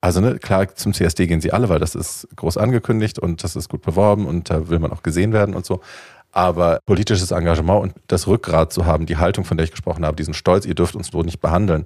[0.00, 3.54] Also ne, klar, zum CSD gehen sie alle, weil das ist groß angekündigt und das
[3.54, 5.80] ist gut beworben und da will man auch gesehen werden und so.
[6.32, 10.16] Aber politisches Engagement und das Rückgrat zu haben, die Haltung, von der ich gesprochen habe,
[10.16, 11.84] diesen Stolz, ihr dürft uns so nicht behandeln,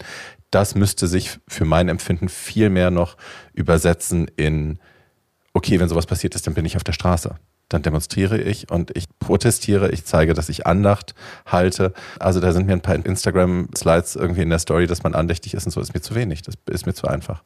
[0.50, 3.16] das müsste sich für mein Empfinden viel mehr noch
[3.52, 4.78] übersetzen in,
[5.54, 7.36] okay, wenn sowas passiert ist, dann bin ich auf der Straße.
[7.68, 11.14] Dann demonstriere ich und ich protestiere, ich zeige, dass ich Andacht
[11.46, 11.92] halte.
[12.18, 15.64] Also da sind mir ein paar Instagram-Slides irgendwie in der Story, dass man andächtig ist
[15.66, 17.42] und so, ist mir zu wenig, das ist mir zu einfach.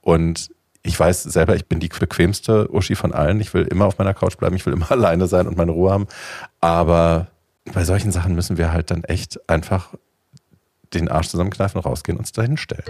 [0.00, 0.50] Und
[0.82, 3.40] ich weiß selber, ich bin die bequemste Uschi von allen.
[3.40, 5.90] Ich will immer auf meiner Couch bleiben, ich will immer alleine sein und meine Ruhe
[5.90, 6.06] haben.
[6.60, 7.28] Aber
[7.72, 9.94] bei solchen Sachen müssen wir halt dann echt einfach
[10.94, 12.84] den Arsch zusammenkneifen, rausgehen und uns dahin stellen.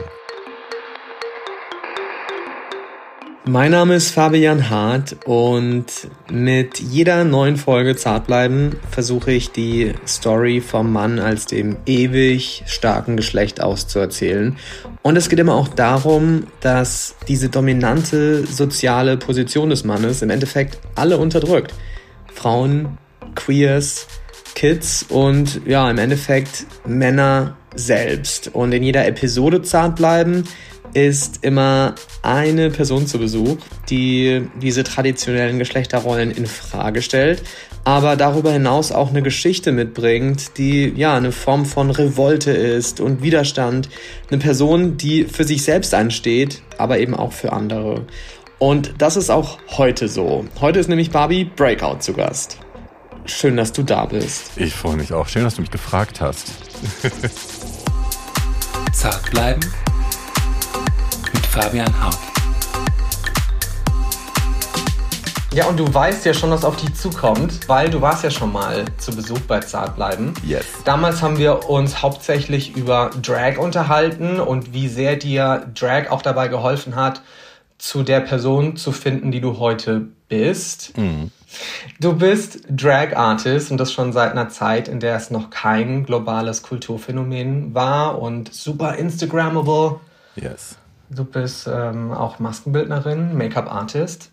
[3.50, 5.86] Mein Name ist Fabian Hart und
[6.30, 13.16] mit jeder neuen Folge Zartbleiben versuche ich die Story vom Mann als dem ewig starken
[13.16, 14.58] Geschlecht auszuerzählen.
[15.00, 20.78] Und es geht immer auch darum, dass diese dominante soziale Position des Mannes im Endeffekt
[20.94, 21.72] alle unterdrückt.
[22.34, 22.98] Frauen,
[23.34, 24.08] Queers,
[24.56, 28.50] Kids und ja, im Endeffekt Männer selbst.
[28.52, 30.44] Und in jeder Episode Zartbleiben
[30.94, 33.58] ist immer eine Person zu Besuch,
[33.90, 37.42] die diese traditionellen Geschlechterrollen in Frage stellt,
[37.84, 43.22] aber darüber hinaus auch eine Geschichte mitbringt, die ja eine Form von Revolte ist und
[43.22, 43.88] Widerstand.
[44.30, 48.04] Eine Person, die für sich selbst einsteht, aber eben auch für andere.
[48.58, 50.44] Und das ist auch heute so.
[50.60, 52.58] Heute ist nämlich Barbie Breakout zu Gast.
[53.24, 54.50] Schön, dass du da bist.
[54.56, 55.28] Ich freue mich auch.
[55.28, 56.52] Schön, dass du mich gefragt hast.
[58.92, 59.60] Zart bleiben
[61.50, 62.14] Fabian Haug.
[65.52, 68.52] Ja, und du weißt ja schon, was auf dich zukommt, weil du warst ja schon
[68.52, 70.34] mal zu Besuch bei Zartbleiben.
[70.44, 70.66] Yes.
[70.84, 76.48] Damals haben wir uns hauptsächlich über Drag unterhalten und wie sehr dir Drag auch dabei
[76.48, 77.22] geholfen hat,
[77.78, 80.96] zu der Person zu finden, die du heute bist.
[80.96, 81.32] Mhm.
[81.98, 86.04] Du bist Drag Artist und das schon seit einer Zeit, in der es noch kein
[86.04, 89.98] globales Kulturphänomen war und super Instagrammable.
[90.36, 90.77] Yes.
[91.10, 94.30] Du bist ähm, auch Maskenbildnerin, Make-up-Artist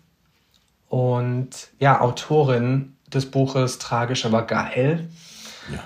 [0.88, 1.48] und
[1.78, 5.08] ja, Autorin des Buches Tragisch, aber geil.
[5.72, 5.80] Ja.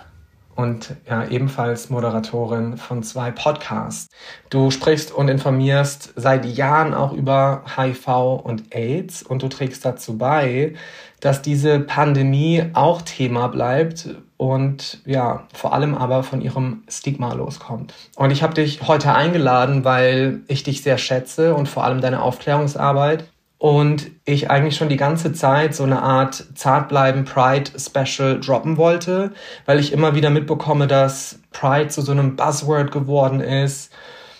[0.56, 4.08] Und ja, ebenfalls Moderatorin von zwei Podcasts.
[4.50, 10.18] Du sprichst und informierst seit Jahren auch über HIV und AIDS und du trägst dazu
[10.18, 10.74] bei,
[11.20, 14.08] dass diese Pandemie auch Thema bleibt
[14.40, 17.92] und ja, vor allem aber von ihrem Stigma loskommt.
[18.16, 22.22] Und ich habe dich heute eingeladen, weil ich dich sehr schätze und vor allem deine
[22.22, 23.28] Aufklärungsarbeit.
[23.58, 29.32] Und ich eigentlich schon die ganze Zeit so eine Art Zartbleiben Pride Special droppen wollte,
[29.66, 33.92] weil ich immer wieder mitbekomme, dass Pride zu so einem Buzzword geworden ist,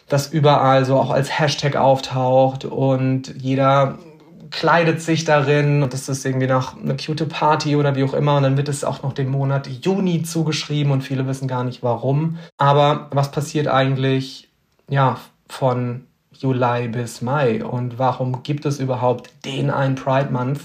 [0.09, 3.99] das überall so auch als Hashtag auftaucht und jeder
[4.50, 8.37] kleidet sich darin und das ist irgendwie noch eine cute Party oder wie auch immer
[8.37, 11.83] und dann wird es auch noch dem Monat Juni zugeschrieben und viele wissen gar nicht
[11.83, 12.38] warum.
[12.59, 14.49] Aber was passiert eigentlich,
[14.88, 15.19] ja,
[15.49, 20.61] von Juli bis Mai und warum gibt es überhaupt den einen Pride Month,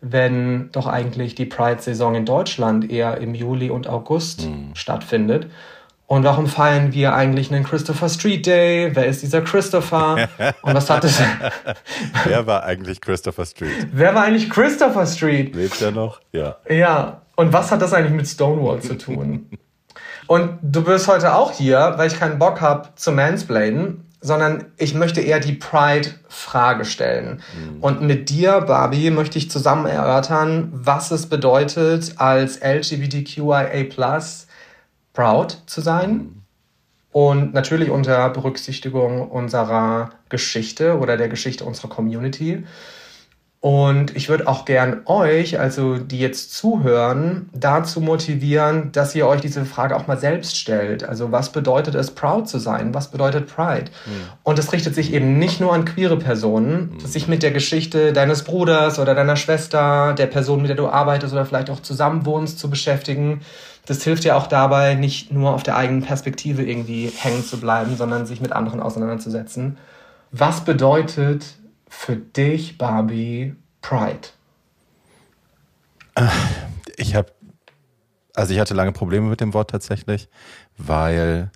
[0.00, 4.70] wenn doch eigentlich die Pride-Saison in Deutschland eher im Juli und August mhm.
[4.74, 5.48] stattfindet?
[6.12, 8.90] Und warum feiern wir eigentlich einen Christopher Street Day?
[8.92, 10.28] Wer ist dieser Christopher?
[10.60, 11.18] Und was hat es?
[12.26, 13.88] Wer war eigentlich Christopher Street?
[13.92, 15.56] Wer war eigentlich Christopher Street?
[15.56, 16.20] Lebt er noch?
[16.32, 16.56] Ja.
[16.68, 17.22] Ja.
[17.34, 19.48] Und was hat das eigentlich mit Stonewall zu tun?
[20.26, 24.92] Und du bist heute auch hier, weil ich keinen Bock habe zu mansplainen, sondern ich
[24.92, 27.40] möchte eher die Pride-Frage stellen.
[27.56, 27.80] Mhm.
[27.80, 33.86] Und mit dir, Barbie, möchte ich zusammen erörtern, was es bedeutet, als LGBTQIA+
[35.12, 36.42] proud zu sein.
[37.12, 42.64] Und natürlich unter Berücksichtigung unserer Geschichte oder der Geschichte unserer Community.
[43.62, 49.40] Und ich würde auch gern euch, also die jetzt zuhören, dazu motivieren, dass ihr euch
[49.40, 51.08] diese Frage auch mal selbst stellt.
[51.08, 52.92] Also was bedeutet es, proud zu sein?
[52.92, 53.92] Was bedeutet Pride?
[54.04, 54.10] Mhm.
[54.42, 57.06] Und es richtet sich eben nicht nur an queere Personen, mhm.
[57.06, 61.32] sich mit der Geschichte deines Bruders oder deiner Schwester, der Person, mit der du arbeitest
[61.32, 63.42] oder vielleicht auch zusammenwohnst, zu beschäftigen.
[63.86, 67.96] Das hilft ja auch dabei, nicht nur auf der eigenen Perspektive irgendwie hängen zu bleiben,
[67.96, 69.78] sondern sich mit anderen auseinanderzusetzen.
[70.32, 71.44] Was bedeutet
[71.92, 74.28] für dich, Barbie, Pride?
[76.96, 77.32] Ich habe,
[78.34, 80.28] also ich hatte lange Probleme mit dem Wort tatsächlich,
[80.76, 81.50] weil,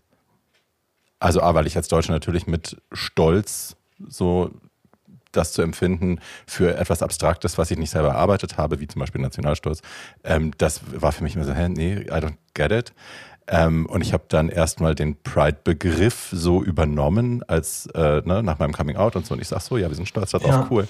[1.18, 4.50] also A, weil ich als Deutscher natürlich mit Stolz so
[5.32, 9.22] das zu empfinden für etwas Abstraktes, was ich nicht selber erarbeitet habe, wie zum Beispiel
[9.22, 9.80] Nationalstolz,
[10.22, 12.92] ähm, das war für mich immer so, hä, nee, I don't get it.
[13.48, 18.72] Ähm, und ich habe dann erstmal den Pride-Begriff so übernommen als äh, ne, nach meinem
[18.72, 19.34] Coming Out und so.
[19.34, 20.66] Und ich sag so, ja, wir sind stolz darauf, ja.
[20.70, 20.88] cool.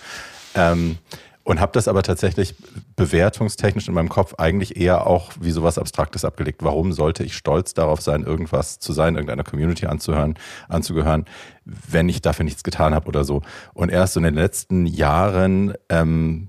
[0.55, 0.99] Ähm,
[1.47, 2.57] und habe das aber tatsächlich
[2.97, 6.65] bewertungstechnisch in meinem Kopf eigentlich eher auch wie sowas Abstraktes abgelegt.
[6.65, 10.35] Warum sollte ich stolz darauf sein, irgendwas zu sein, irgendeiner Community anzuhören,
[10.69, 11.25] anzugehören,
[11.65, 13.43] wenn ich dafür nichts getan habe oder so.
[13.75, 16.49] Und erst so in den letzten Jahren ähm,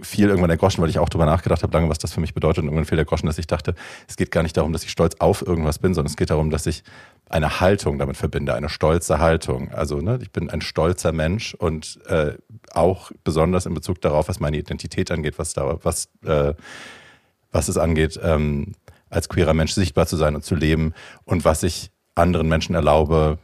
[0.00, 2.34] fiel irgendwann der Groschen, weil ich auch darüber nachgedacht habe, lange, was das für mich
[2.34, 2.58] bedeutet.
[2.58, 3.74] Und irgendwann fiel der Groschen, dass ich dachte,
[4.06, 6.50] es geht gar nicht darum, dass ich stolz auf irgendwas bin, sondern es geht darum,
[6.50, 6.82] dass ich
[7.28, 9.70] eine Haltung damit verbinde, eine stolze Haltung.
[9.72, 12.32] Also ne, ich bin ein stolzer Mensch und äh,
[12.72, 16.54] auch besonders in Bezug darauf, was meine Identität angeht, was da, was, äh,
[17.50, 18.74] was es angeht, ähm,
[19.10, 23.38] als queerer Mensch sichtbar zu sein und zu leben und was ich anderen Menschen erlaube,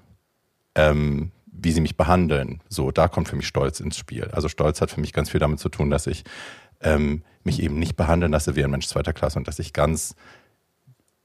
[0.74, 2.60] ähm, wie sie mich behandeln.
[2.68, 4.28] So, da kommt für mich Stolz ins Spiel.
[4.32, 6.24] Also Stolz hat für mich ganz viel damit zu tun, dass ich
[6.80, 10.14] ähm, mich eben nicht behandeln lasse wie ein Mensch zweiter Klasse und dass ich ganz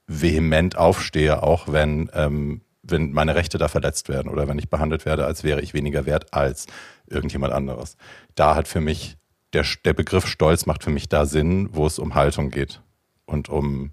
[0.08, 5.06] vehement aufstehe, auch wenn, ähm, wenn meine Rechte da verletzt werden oder wenn ich behandelt
[5.06, 6.68] werde, als wäre ich weniger wert als
[7.08, 7.98] irgendjemand anderes.
[8.36, 9.18] Da hat für mich
[9.54, 12.81] der, der Begriff Stolz macht für mich da Sinn, wo es um Haltung geht
[13.26, 13.92] und um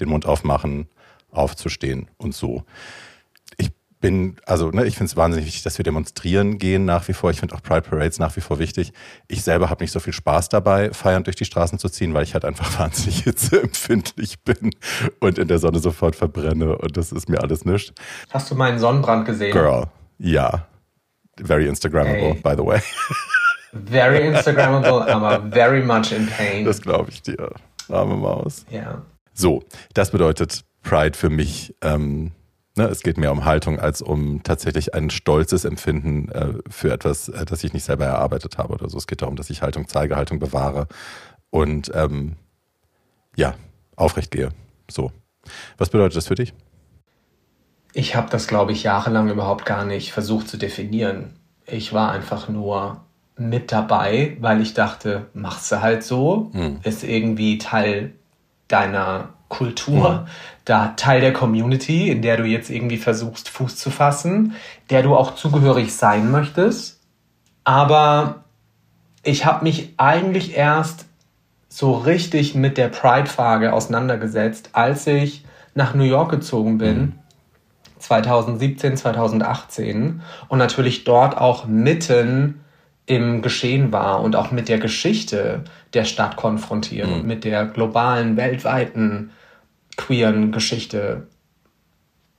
[0.00, 0.88] den Mund aufmachen,
[1.30, 2.64] aufzustehen und so
[4.00, 7.30] bin, also ne, ich finde es wahnsinnig wichtig, dass wir demonstrieren gehen nach wie vor.
[7.30, 8.92] Ich finde auch Pride Parades nach wie vor wichtig.
[9.26, 12.22] Ich selber habe nicht so viel Spaß dabei, feiernd durch die Straßen zu ziehen, weil
[12.22, 14.70] ich halt einfach wahnsinnig hitzeempfindlich bin
[15.20, 17.92] und in der Sonne sofort verbrenne und das ist mir alles nichts.
[18.30, 19.52] Hast du meinen Sonnenbrand gesehen?
[19.52, 19.86] Girl,
[20.18, 20.66] ja.
[21.40, 22.40] Very Instagrammable, hey.
[22.42, 22.80] by the way.
[23.72, 26.64] Very Instagrammable, aber very much in pain.
[26.64, 27.50] Das glaube ich dir.
[27.88, 28.64] Arme Maus.
[28.70, 29.02] Ja.
[29.34, 29.62] So,
[29.94, 31.74] das bedeutet Pride für mich.
[31.82, 32.32] Ähm,
[32.86, 37.44] es geht mehr um Haltung als um tatsächlich ein stolzes Empfinden äh, für etwas, äh,
[37.44, 38.98] das ich nicht selber erarbeitet habe oder so.
[38.98, 40.86] Es geht darum, dass ich Haltung zeige, Haltung bewahre
[41.50, 42.36] und ähm,
[43.36, 43.54] ja,
[43.96, 44.50] aufrecht gehe.
[44.90, 45.12] So.
[45.76, 46.54] Was bedeutet das für dich?
[47.94, 51.34] Ich habe das, glaube ich, jahrelang überhaupt gar nicht versucht zu definieren.
[51.66, 53.04] Ich war einfach nur
[53.36, 56.80] mit dabei, weil ich dachte, machst du halt so, hm.
[56.82, 58.12] ist irgendwie Teil
[58.66, 60.26] deiner Kultur,
[60.64, 64.54] da Teil der Community, in der du jetzt irgendwie versuchst, Fuß zu fassen,
[64.90, 67.00] der du auch zugehörig sein möchtest.
[67.64, 68.44] Aber
[69.22, 71.06] ich habe mich eigentlich erst
[71.68, 76.98] so richtig mit der Pride-Frage auseinandergesetzt, als ich nach New York gezogen bin.
[76.98, 77.12] Mhm.
[77.98, 82.60] 2017, 2018 und natürlich dort auch mitten
[83.06, 87.16] im Geschehen war und auch mit der Geschichte der Stadt konfrontieren mhm.
[87.16, 89.30] und mit der globalen, weltweiten
[89.98, 91.26] queeren Geschichte.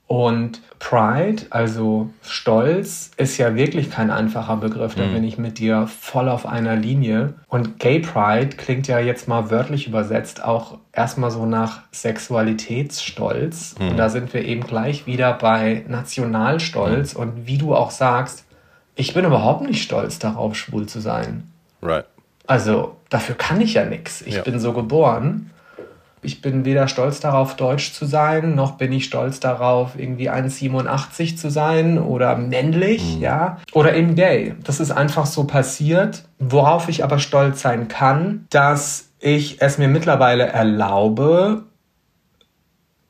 [0.08, 4.96] Und Pride, also Stolz, ist ja wirklich kein einfacher Begriff.
[4.96, 5.12] Da mhm.
[5.12, 7.34] bin ich mit dir voll auf einer Linie.
[7.46, 13.76] Und Gay Pride klingt ja jetzt mal wörtlich übersetzt auch erstmal so nach Sexualitätsstolz.
[13.78, 13.90] Mhm.
[13.90, 17.14] Und da sind wir eben gleich wieder bei Nationalstolz.
[17.14, 17.20] Mhm.
[17.20, 18.44] Und wie du auch sagst,
[18.96, 21.52] ich bin überhaupt nicht stolz darauf, schwul zu sein.
[21.82, 22.06] Right.
[22.48, 24.22] Also dafür kann ich ja nichts.
[24.22, 24.42] Ich ja.
[24.42, 25.50] bin so geboren
[26.22, 31.36] ich bin weder stolz darauf, deutsch zu sein, noch bin ich stolz darauf, irgendwie 1,87
[31.36, 33.22] zu sein oder männlich, mhm.
[33.22, 34.54] ja, oder eben gay.
[34.64, 36.24] Das ist einfach so passiert.
[36.38, 41.64] Worauf ich aber stolz sein kann, dass ich es mir mittlerweile erlaube,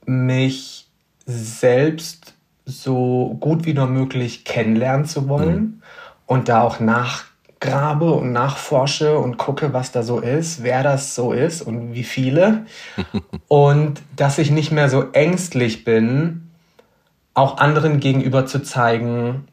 [0.06, 0.88] mich
[1.26, 2.34] selbst
[2.64, 5.82] so gut wie nur möglich kennenlernen zu wollen mhm.
[6.26, 7.29] und da auch nach
[7.60, 12.04] grabe und nachforsche und gucke, was da so ist, wer das so ist und wie
[12.04, 12.66] viele.
[13.48, 16.50] und dass ich nicht mehr so ängstlich bin,
[17.34, 19.46] auch anderen gegenüber zu zeigen,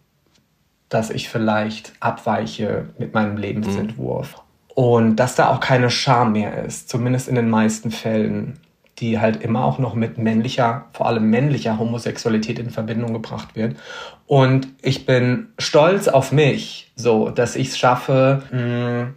[0.90, 4.36] dass ich vielleicht abweiche mit meinem Lebensentwurf.
[4.36, 4.42] Mhm.
[4.74, 8.60] Und dass da auch keine Scham mehr ist, zumindest in den meisten Fällen
[9.00, 13.76] die halt immer auch noch mit männlicher, vor allem männlicher Homosexualität in Verbindung gebracht wird.
[14.26, 19.14] Und ich bin stolz auf mich, so, dass ich es schaffe, mh,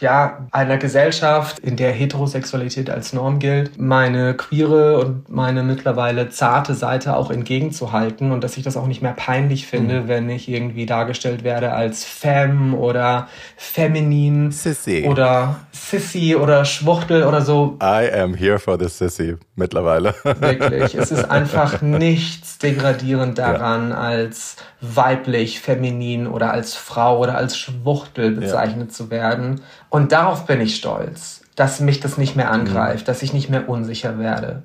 [0.00, 6.74] ja, einer Gesellschaft, in der Heterosexualität als Norm gilt, meine queere und meine mittlerweile zarte
[6.74, 10.08] Seite auch entgegenzuhalten und dass ich das auch nicht mehr peinlich finde, mhm.
[10.08, 15.04] wenn ich irgendwie dargestellt werde als Femme oder feminin Sissy.
[15.06, 17.76] oder Sissy oder Schwuchtel oder so.
[17.82, 20.14] I am here for the Sissy mittlerweile.
[20.22, 23.96] Wirklich, es ist einfach nichts degradierend daran, ja.
[23.96, 28.94] als weiblich, feminin oder als Frau oder als Schwuchtel bezeichnet ja.
[28.94, 29.60] zu werden.
[29.90, 33.06] Und darauf bin ich stolz, dass mich das nicht mehr angreift, mhm.
[33.06, 34.62] dass ich nicht mehr unsicher werde.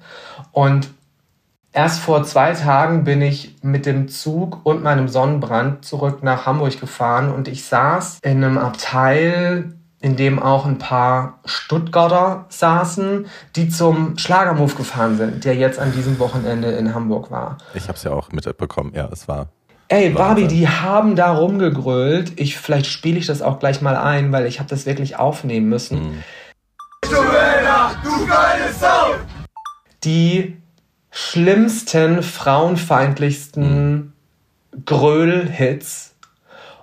[0.51, 0.89] Und
[1.72, 6.79] erst vor zwei Tagen bin ich mit dem Zug und meinem Sonnenbrand zurück nach Hamburg
[6.79, 13.70] gefahren und ich saß in einem Abteil in dem auch ein paar Stuttgarter saßen, die
[13.70, 17.58] zum Schlagermove gefahren sind, der jetzt an diesem Wochenende in Hamburg war.
[17.74, 19.48] Ich habe es ja auch mitbekommen, ja, es war.
[19.93, 22.31] Ey, Barbie, die haben da rumgegrölt.
[22.38, 25.69] Ich, vielleicht spiele ich das auch gleich mal ein, weil ich habe das wirklich aufnehmen
[25.69, 26.00] müssen.
[26.00, 26.23] Mhm.
[30.03, 30.57] Die
[31.12, 34.13] schlimmsten, frauenfeindlichsten
[34.83, 36.15] Gröl-Hits.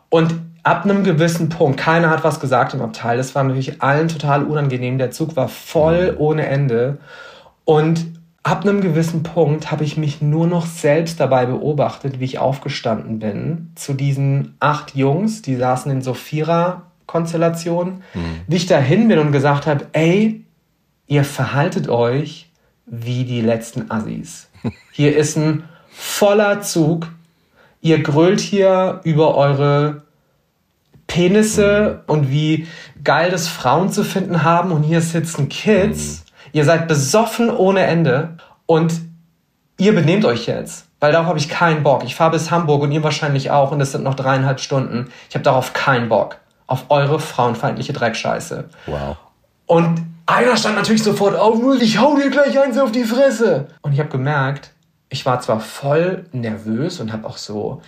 [0.08, 4.06] Und ab einem gewissen Punkt, keiner hat was gesagt im Abteil, das war natürlich allen
[4.06, 6.18] total unangenehm, der Zug war voll mhm.
[6.18, 6.98] ohne Ende.
[7.64, 12.38] Und ab einem gewissen Punkt habe ich mich nur noch selbst dabei beobachtet, wie ich
[12.38, 18.40] aufgestanden bin zu diesen acht Jungs, die saßen in so Vierer-Konstellationen, mhm.
[18.46, 20.44] wie ich dahin bin und gesagt habe, ey,
[21.06, 22.50] ihr verhaltet euch
[22.86, 24.48] wie die letzten Assis.
[24.92, 27.08] Hier ist ein voller Zug.
[27.82, 30.02] Ihr grölt hier über eure
[31.06, 32.66] Penisse und wie
[33.02, 36.24] geil das Frauen zu finden haben und hier sitzen Kids.
[36.52, 38.94] Ihr seid besoffen ohne Ende und
[39.78, 40.86] ihr benehmt euch jetzt.
[41.00, 42.04] Weil darauf habe ich keinen Bock.
[42.04, 45.10] Ich fahre bis Hamburg und ihr wahrscheinlich auch und es sind noch dreieinhalb Stunden.
[45.28, 46.36] Ich habe darauf keinen Bock.
[46.66, 48.68] Auf eure frauenfeindliche Dreckscheiße.
[48.86, 49.16] Wow.
[49.66, 53.68] Und einer stand natürlich sofort auf, ich hau dir gleich eins auf die Fresse.
[53.82, 54.72] Und ich habe gemerkt,
[55.08, 57.80] ich war zwar voll nervös und habe auch so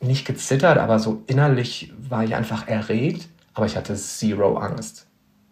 [0.00, 5.07] nicht gezittert, aber so innerlich war ich einfach erregt, aber ich hatte zero Angst.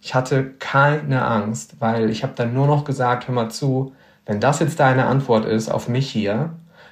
[0.06, 3.92] Ich hatte keine Angst, weil ich habe dann nur noch gesagt, hör mal zu,
[4.24, 6.50] wenn das jetzt deine Antwort ist auf mich hier,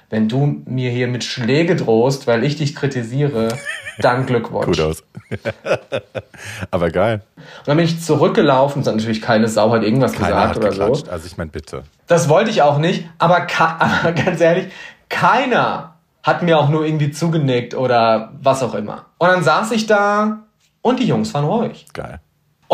[0.09, 3.57] wenn du mir hier mit Schläge drohst, weil ich dich kritisiere,
[3.99, 4.65] dann Glückwunsch.
[4.65, 5.03] Gut aus.
[6.71, 7.21] Aber geil.
[7.37, 10.57] Und dann bin ich zurückgelaufen, es hat natürlich keine Sau hat irgendwas Keiner gesagt hat
[10.57, 11.05] oder geklatscht.
[11.05, 11.11] so.
[11.13, 11.83] Also ich meine, bitte.
[12.07, 14.73] Das wollte ich auch nicht, aber, aber ganz ehrlich,
[15.07, 19.05] keiner hat mir auch nur irgendwie zugenickt oder was auch immer.
[19.19, 20.39] Und dann saß ich da
[20.81, 21.85] und die Jungs waren ruhig.
[21.93, 22.19] Geil.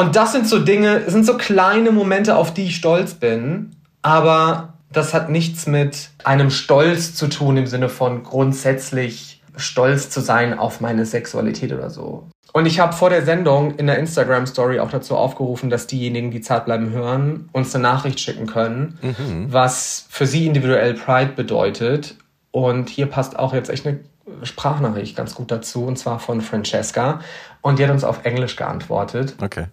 [0.01, 4.73] Und das sind so Dinge, sind so kleine Momente, auf die ich stolz bin, aber
[4.91, 10.57] das hat nichts mit einem Stolz zu tun im Sinne von grundsätzlich stolz zu sein
[10.57, 12.27] auf meine Sexualität oder so.
[12.51, 16.41] Und ich habe vor der Sendung in der Instagram-Story auch dazu aufgerufen, dass diejenigen, die
[16.41, 19.53] zart bleiben hören, uns eine Nachricht schicken können, mhm.
[19.53, 22.15] was für sie individuell Pride bedeutet.
[22.49, 23.99] Und hier passt auch jetzt echt eine
[24.41, 27.19] Sprachnachricht ganz gut dazu, und zwar von Francesca.
[27.61, 29.35] Und die hat uns auf Englisch geantwortet.
[29.39, 29.67] Okay.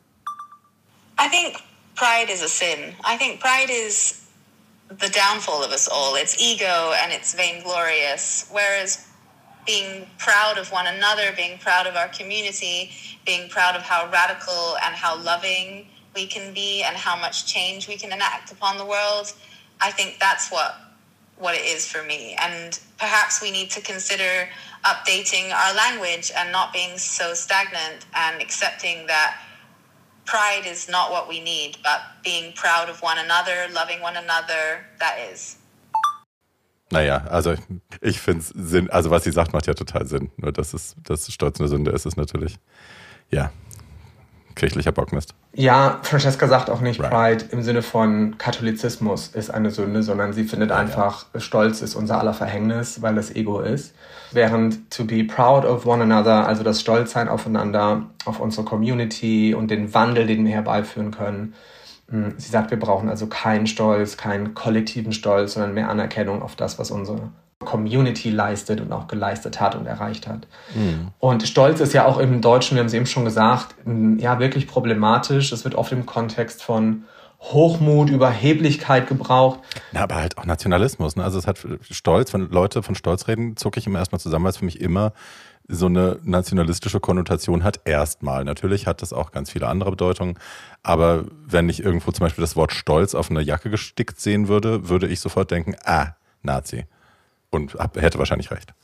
[1.19, 1.61] I think
[1.97, 2.95] pride is a sin.
[3.05, 4.25] I think pride is
[4.89, 6.15] the downfall of us all.
[6.15, 8.49] It's ego and it's vainglorious.
[8.51, 9.07] Whereas
[9.67, 12.91] being proud of one another, being proud of our community,
[13.27, 17.87] being proud of how radical and how loving we can be and how much change
[17.87, 19.33] we can enact upon the world.
[19.81, 20.77] I think that's what
[21.37, 22.35] what it is for me.
[22.41, 24.49] And perhaps we need to consider
[24.85, 29.37] updating our language and not being so stagnant and accepting that
[30.29, 34.85] pride is not what we need, but being proud of one another, loving one another,
[34.99, 35.57] that is.
[36.91, 37.55] Naja, also
[38.01, 40.31] ich finde es Sinn, also was sie sagt, macht ja total Sinn.
[40.37, 42.59] Nur dass es dass Stolz eine Sünde ist, ist natürlich,
[43.31, 43.53] ja,
[44.55, 45.35] kirchlicher Bockmist.
[45.55, 47.11] Ja, Francesca sagt auch nicht, right.
[47.11, 51.27] Pride im Sinne von Katholizismus ist eine Sünde, sondern sie findet ja, einfach.
[51.37, 53.95] Stolz ist unser aller Verhängnis, weil das Ego ist.
[54.31, 59.71] Während to be proud of one another, also das Stolzsein aufeinander, auf unsere Community und
[59.71, 61.55] den Wandel, den wir herbeiführen können,
[62.11, 66.57] hm, Sie sagt, wir brauchen also keinen Stolz, keinen kollektiven Stolz, sondern mehr Anerkennung auf
[66.57, 67.31] das, was unsere
[67.65, 70.47] Community leistet und auch geleistet hat und erreicht hat.
[70.75, 71.09] Mhm.
[71.19, 73.75] Und Stolz ist ja auch im Deutschen, wir haben es eben schon gesagt,
[74.19, 75.53] ja wirklich problematisch.
[75.53, 77.05] Es wird oft im Kontext von
[77.41, 79.61] Hochmut, Überheblichkeit gebraucht.
[79.93, 81.17] Ja, aber halt auch Nationalismus.
[81.17, 81.25] Ne?
[81.25, 84.51] Also es hat Stolz, wenn Leute von Stolz reden, zucke ich immer erstmal zusammen, weil
[84.51, 85.13] es für mich immer
[85.69, 88.45] so eine nationalistische Konnotation hat, erstmal.
[88.45, 90.39] Natürlich hat das auch ganz viele andere Bedeutungen,
[90.83, 94.89] aber wenn ich irgendwo zum Beispiel das Wort Stolz auf einer Jacke gestickt sehen würde,
[94.89, 96.87] würde ich sofort denken, ah, Nazi.
[97.51, 98.75] Und hätte wahrscheinlich recht.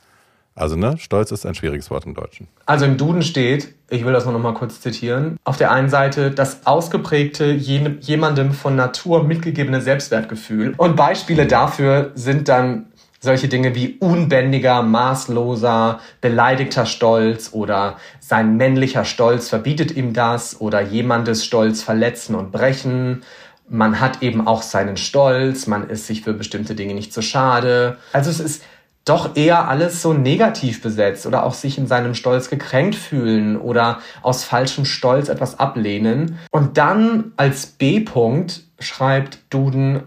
[0.57, 2.47] Also, ne, Stolz ist ein schwieriges Wort im Deutschen.
[2.65, 6.31] Also im Duden steht, ich will das noch mal kurz zitieren, auf der einen Seite
[6.31, 10.73] das ausgeprägte, jemandem von Natur mitgegebene Selbstwertgefühl.
[10.77, 12.87] Und Beispiele dafür sind dann
[13.19, 20.79] solche Dinge wie unbändiger, maßloser, beleidigter Stolz oder sein männlicher Stolz verbietet ihm das oder
[20.79, 23.23] jemandes Stolz verletzen und brechen.
[23.67, 27.97] Man hat eben auch seinen Stolz, man ist sich für bestimmte Dinge nicht so schade.
[28.13, 28.63] Also es ist
[29.05, 33.99] doch eher alles so negativ besetzt oder auch sich in seinem Stolz gekränkt fühlen oder
[34.23, 36.39] aus falschem Stolz etwas ablehnen.
[36.51, 40.03] Und dann als B-Punkt schreibt Duden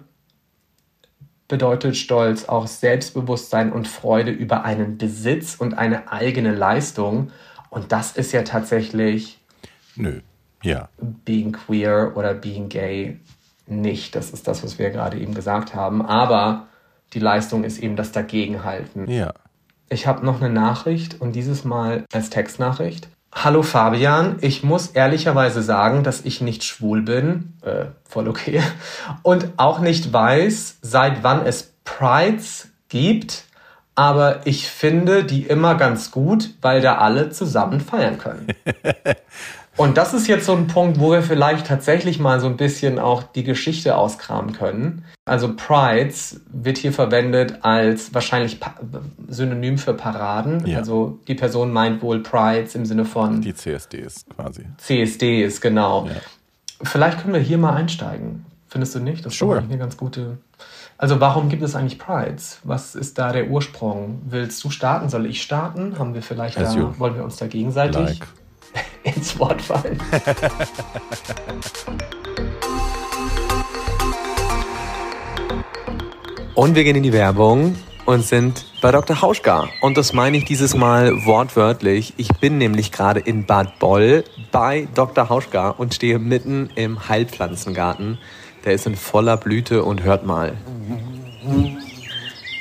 [1.47, 7.31] bedeutet Stolz auch Selbstbewusstsein und Freude über einen Besitz und eine eigene Leistung.
[7.71, 9.41] Und das ist ja tatsächlich.
[9.97, 10.21] Nö.
[10.65, 10.89] Ja.
[11.25, 13.21] being queer oder being gay
[13.71, 14.15] nicht.
[14.15, 16.05] Das ist das, was wir gerade eben gesagt haben.
[16.05, 16.67] Aber
[17.13, 19.09] die Leistung ist eben das Dagegenhalten.
[19.11, 19.33] Ja.
[19.89, 23.09] Ich habe noch eine Nachricht und dieses Mal als Textnachricht.
[23.33, 28.63] Hallo Fabian, ich muss ehrlicherweise sagen, dass ich nicht schwul bin, äh, voll okay,
[29.23, 33.45] und auch nicht weiß, seit wann es Prides gibt,
[33.95, 38.47] aber ich finde die immer ganz gut, weil da alle zusammen feiern können.
[39.79, 42.99] Und das ist jetzt so ein Punkt, wo wir vielleicht tatsächlich mal so ein bisschen
[42.99, 45.05] auch die Geschichte auskramen können.
[45.25, 48.75] Also Prides wird hier verwendet als wahrscheinlich pa
[49.29, 50.67] Synonym für Paraden.
[50.67, 50.79] Ja.
[50.79, 54.65] Also die Person meint wohl Prides im Sinne von Die CSDs quasi.
[54.79, 56.07] CSDs, genau.
[56.07, 56.13] Ja.
[56.83, 58.47] Vielleicht können wir hier mal einsteigen.
[58.67, 59.25] Findest du nicht?
[59.25, 59.59] Das ist Sure.
[59.59, 60.39] eigentlich eine ganz gute.
[60.99, 62.59] Also warum gibt es eigentlich Prides?
[62.65, 64.23] Was ist da der Ursprung?
[64.27, 65.09] Willst du starten?
[65.09, 65.97] Soll ich starten?
[66.01, 68.27] Haben wir vielleicht da, wollen wir uns da gegenseitig Like.
[69.03, 70.01] ins Wort fallen?
[76.55, 79.23] Und wir gehen in die Werbung und sind bei Dr.
[79.23, 79.69] Hauschka.
[79.81, 82.15] Und das meine ich dieses Mal wortwörtlich.
[82.17, 85.29] Ich bin nämlich gerade in Bad Boll bei Dr.
[85.29, 88.19] Hauschka und stehe mitten im Heilpflanzengarten.
[88.65, 90.57] Der ist in voller Blüte und hört mal.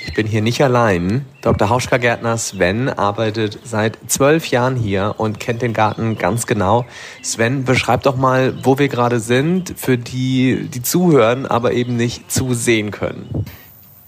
[0.07, 1.25] Ich bin hier nicht allein.
[1.41, 1.69] Dr.
[1.69, 6.85] Hauschka-Gärtner Sven arbeitet seit zwölf Jahren hier und kennt den Garten ganz genau.
[7.21, 12.31] Sven, beschreib doch mal, wo wir gerade sind, für die, die zuhören, aber eben nicht
[12.31, 13.45] zusehen können.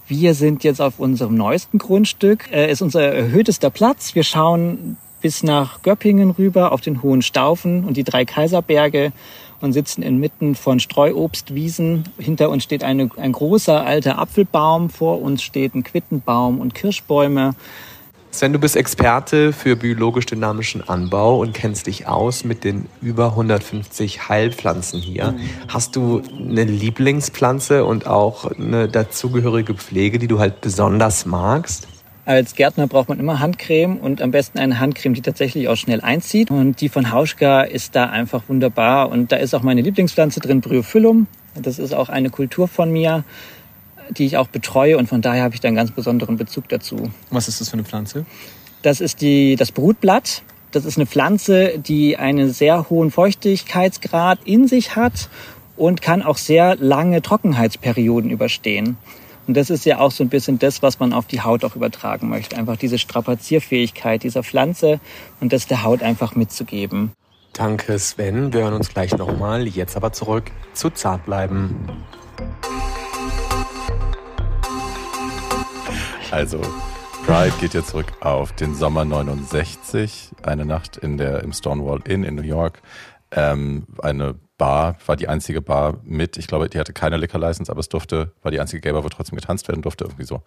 [0.08, 2.50] Wir sind jetzt auf unserem neuesten Grundstück.
[2.50, 4.14] Äh, ist unser erhöhtester Platz.
[4.14, 9.12] Wir schauen bis nach Göppingen rüber auf den Hohen Staufen und die drei Kaiserberge
[9.60, 12.04] und sitzen inmitten von Streuobstwiesen.
[12.18, 17.54] Hinter uns steht eine, ein großer alter Apfelbaum, vor uns steht ein Quittenbaum und Kirschbäume.
[18.32, 24.28] Sven, du bist Experte für biologisch-dynamischen Anbau und kennst dich aus mit den über 150
[24.28, 25.34] Heilpflanzen hier.
[25.66, 31.88] Hast du eine Lieblingspflanze und auch eine dazugehörige Pflege, die du halt besonders magst?
[32.30, 36.00] Als Gärtner braucht man immer Handcreme und am besten eine Handcreme, die tatsächlich auch schnell
[36.00, 36.52] einzieht.
[36.52, 39.08] Und die von Hauschka ist da einfach wunderbar.
[39.08, 41.26] Und da ist auch meine Lieblingspflanze drin, Bryophyllum.
[41.60, 43.24] Das ist auch eine Kultur von mir,
[44.10, 47.10] die ich auch betreue und von daher habe ich da einen ganz besonderen Bezug dazu.
[47.30, 48.24] Was ist das für eine Pflanze?
[48.82, 50.42] Das ist die, das Brutblatt.
[50.70, 55.28] Das ist eine Pflanze, die einen sehr hohen Feuchtigkeitsgrad in sich hat
[55.76, 58.98] und kann auch sehr lange Trockenheitsperioden überstehen.
[59.50, 61.74] Und das ist ja auch so ein bisschen das, was man auf die Haut auch
[61.74, 62.56] übertragen möchte.
[62.56, 65.00] Einfach diese Strapazierfähigkeit dieser Pflanze
[65.40, 67.10] und das der Haut einfach mitzugeben.
[67.52, 68.52] Danke, Sven.
[68.52, 69.66] Wir hören uns gleich nochmal.
[69.66, 71.74] Jetzt aber zurück zu Zartbleiben.
[76.30, 76.60] Also,
[77.26, 82.22] Pride geht jetzt zurück auf den Sommer 69, eine Nacht in der, im Stonewall Inn
[82.22, 82.82] in New York.
[83.32, 87.72] Ähm, eine Bar, war die einzige Bar mit, ich glaube, die hatte keine Liquor License,
[87.72, 90.42] aber es durfte, war die einzige Gay Bar, wo trotzdem getanzt werden durfte, irgendwie so.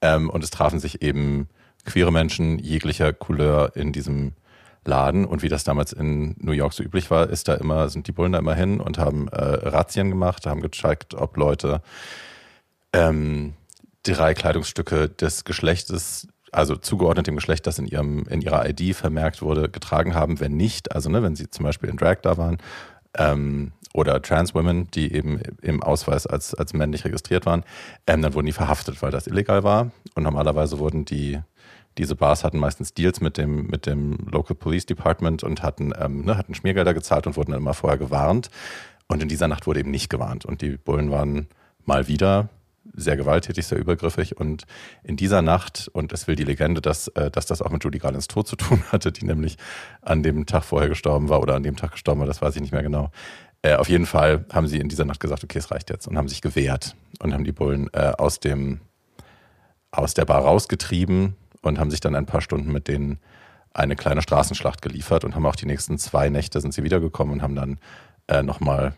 [0.00, 1.48] Ähm, und es trafen sich eben
[1.84, 4.34] queere Menschen jeglicher Couleur in diesem
[4.84, 5.24] Laden.
[5.24, 8.12] Und wie das damals in New York so üblich war, ist da immer, sind die
[8.12, 11.82] Bullen da immer hin und haben äh, Razzien gemacht, haben gecheckt, ob Leute
[12.92, 13.54] ähm,
[14.04, 19.42] drei Kleidungsstücke des Geschlechtes, also zugeordnet dem Geschlecht, das in ihrem in ihrer ID vermerkt
[19.42, 20.38] wurde, getragen haben.
[20.38, 22.58] Wenn nicht, also ne, wenn sie zum Beispiel in Drag da waren
[23.18, 27.64] ähm, oder Trans Women, die eben im Ausweis als als männlich registriert waren,
[28.06, 29.90] ähm, dann wurden die verhaftet, weil das illegal war.
[30.14, 31.40] Und normalerweise wurden die
[31.98, 36.24] diese Bars hatten meistens Deals mit dem, mit dem Local Police Department und hatten, ähm,
[36.24, 38.50] ne, hatten Schmiergelder gezahlt und wurden dann immer vorher gewarnt.
[39.08, 40.44] Und in dieser Nacht wurde eben nicht gewarnt.
[40.44, 41.48] Und die Bullen waren
[41.84, 42.50] mal wieder
[42.98, 44.36] sehr gewalttätig, sehr übergriffig.
[44.36, 44.64] Und
[45.02, 47.98] in dieser Nacht, und es will die Legende, dass, äh, dass das auch mit Judy
[47.98, 49.56] Garlands Tod zu tun hatte, die nämlich
[50.02, 52.62] an dem Tag vorher gestorben war oder an dem Tag gestorben war, das weiß ich
[52.62, 53.10] nicht mehr genau.
[53.62, 56.16] Äh, auf jeden Fall haben sie in dieser Nacht gesagt, okay, es reicht jetzt und
[56.16, 58.80] haben sich gewehrt und haben die Bullen äh, aus dem
[59.90, 63.18] aus der Bar rausgetrieben und haben sich dann ein paar Stunden mit denen
[63.72, 67.42] eine kleine Straßenschlacht geliefert und haben auch die nächsten zwei Nächte sind sie wiedergekommen und
[67.42, 67.78] haben dann
[68.26, 68.94] äh, nochmal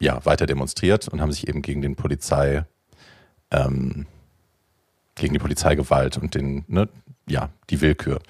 [0.00, 2.64] ja, weiter demonstriert und haben sich eben gegen den Polizei,
[3.52, 4.06] ähm,
[5.14, 6.88] gegen die Polizeigewalt und den, ne,
[7.28, 8.20] ja, die Willkür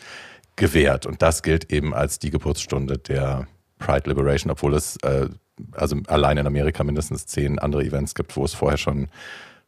[0.56, 1.06] gewehrt.
[1.06, 3.46] Und das gilt eben als die Geburtsstunde der
[3.78, 5.28] Pride Liberation, obwohl es äh,
[5.72, 9.08] also allein in Amerika mindestens zehn andere Events gibt, wo es vorher schon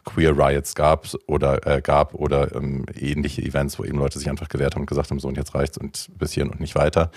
[0.05, 4.49] Queer Riots gab oder äh, gab oder ähm, ähnliche Events, wo eben Leute sich einfach
[4.49, 7.11] gewehrt haben und gesagt haben, so und jetzt reicht's und bis hierhin und nicht weiter.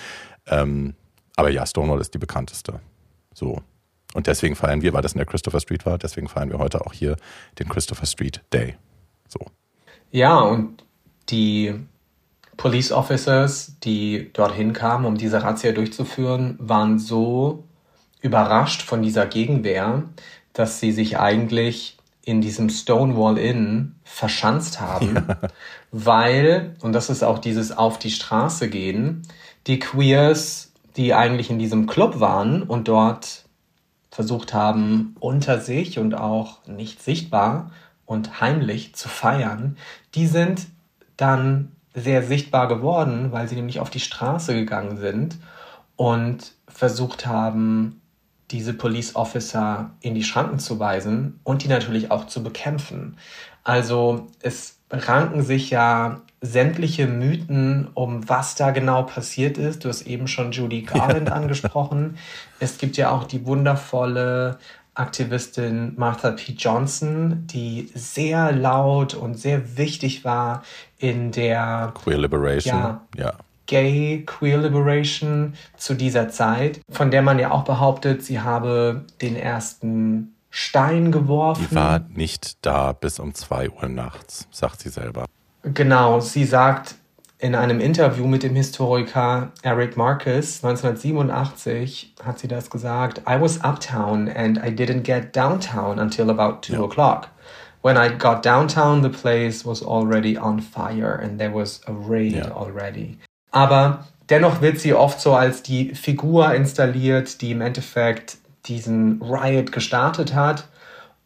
[0.47, 0.95] Ähm,
[1.35, 2.79] aber ja, Stonewall ist die bekannteste.
[3.33, 3.61] So.
[4.17, 6.83] Und deswegen feiern wir, weil das in der Christopher Street war, deswegen feiern wir heute
[6.83, 7.17] auch hier
[7.59, 8.75] den Christopher Street Day.
[9.27, 9.37] So.
[10.09, 10.83] Ja, und
[11.29, 11.75] die
[12.57, 17.65] Police Officers, die dorthin kamen, um diese Razzia durchzuführen, waren so
[18.19, 20.05] überrascht von dieser Gegenwehr,
[20.51, 25.37] dass sie sich eigentlich in diesem Stonewall Inn verschanzt haben, ja.
[25.91, 29.21] weil, und das ist auch dieses auf die Straße gehen,
[29.67, 33.43] die Queers, die eigentlich in diesem Club waren und dort
[34.17, 37.69] versucht haben, unter sich und auch nicht sichtbar
[38.07, 39.77] und heimlich zu feiern,
[40.15, 40.65] die sind
[41.17, 45.37] dann sehr sichtbar geworden, weil sie nämlich auf die Straße gegangen sind
[45.97, 48.01] und versucht haben,
[48.49, 53.17] diese Police Officer in die Schranken zu weisen und die natürlich auch zu bekämpfen.
[53.63, 59.83] Also es ranken sich ja sämtliche Mythen um was da genau passiert ist.
[59.83, 62.17] Du hast eben schon Judy Garland angesprochen.
[62.59, 64.59] Es gibt ja auch die wundervolle
[64.93, 66.53] Aktivistin Martha P.
[66.53, 70.63] Johnson, die sehr laut und sehr wichtig war
[70.97, 72.75] in der Queer Liberation.
[72.75, 73.33] Ja, ja.
[73.67, 79.35] Gay Queer Liberation zu dieser Zeit, von der man ja auch behauptet, sie habe den
[79.35, 81.67] ersten Stein geworfen.
[81.69, 85.25] Die war nicht da bis um zwei Uhr nachts, sagt sie selber.
[85.73, 86.95] Genau, sie sagt
[87.39, 93.21] in einem Interview mit dem Historiker Eric Marcus 1987 hat sie das gesagt.
[93.29, 96.83] I was uptown and I didn't get downtown until about two ja.
[96.83, 97.29] o'clock.
[97.83, 102.33] When I got downtown, the place was already on fire and there was a raid
[102.33, 102.51] ja.
[102.51, 103.17] already.
[103.51, 109.71] Aber dennoch wird sie oft so als die Figur installiert, die im Endeffekt diesen Riot
[109.71, 110.67] gestartet hat.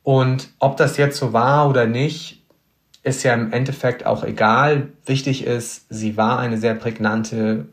[0.03, 2.40] Und ob das jetzt so war oder nicht,
[3.03, 4.89] ist ja im Endeffekt auch egal.
[5.05, 7.65] Wichtig ist, sie war eine sehr prägnante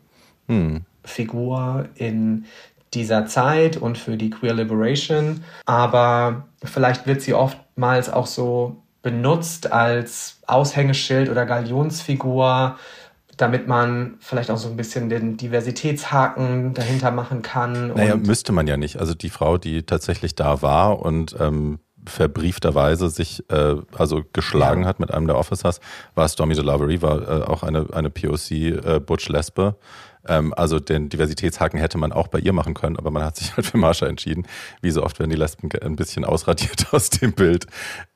[0.47, 0.81] hm.
[1.03, 2.45] Figur in
[2.93, 5.43] dieser Zeit und für die Queer Liberation.
[5.65, 12.77] Aber vielleicht wird sie oftmals auch so benutzt als Aushängeschild oder Galionsfigur
[13.39, 17.93] damit man vielleicht auch so ein bisschen den Diversitätshaken dahinter machen kann.
[17.93, 18.97] Naja, müsste man ja nicht.
[18.97, 24.87] Also die Frau, die tatsächlich da war und ähm, verbriefterweise sich äh, also geschlagen ja.
[24.87, 25.79] hat mit einem der Officers,
[26.15, 29.75] war Stormy DeLavery, war äh, auch eine, eine POC äh, Butch Lesbe.
[30.27, 33.53] Ähm, also den Diversitätshaken hätte man auch bei ihr machen können, aber man hat sich
[33.55, 34.45] halt für Marsha entschieden.
[34.81, 37.67] Wie so oft werden die Lesben ein bisschen ausradiert aus dem Bild,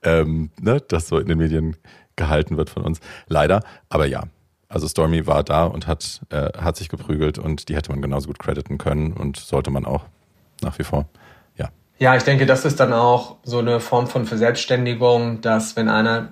[0.04, 1.78] ähm, ne, das so in den Medien
[2.16, 3.00] gehalten wird von uns.
[3.28, 3.62] Leider.
[3.90, 4.24] Aber ja,
[4.70, 8.28] also Stormy war da und hat, äh, hat sich geprügelt und die hätte man genauso
[8.28, 10.06] gut crediten können und sollte man auch
[10.62, 11.08] nach wie vor.
[12.00, 12.16] Ja.
[12.16, 16.30] Ich denke, das ist dann auch so eine Form von Verselbstständigung, dass wenn einer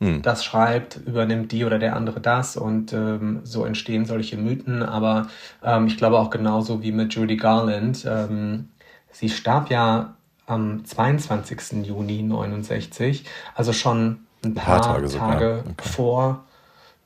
[0.00, 0.22] hm.
[0.22, 4.82] das schreibt, übernimmt die oder der andere das und ähm, so entstehen solche Mythen.
[4.82, 5.28] Aber
[5.62, 8.06] ähm, ich glaube auch genauso wie mit Judy Garland.
[8.08, 8.68] Ähm,
[9.10, 10.14] sie starb ja
[10.46, 11.84] am 22.
[11.84, 13.24] Juni 69,
[13.54, 15.88] also schon ein paar, ein paar Tage, Tage okay.
[15.88, 16.44] vor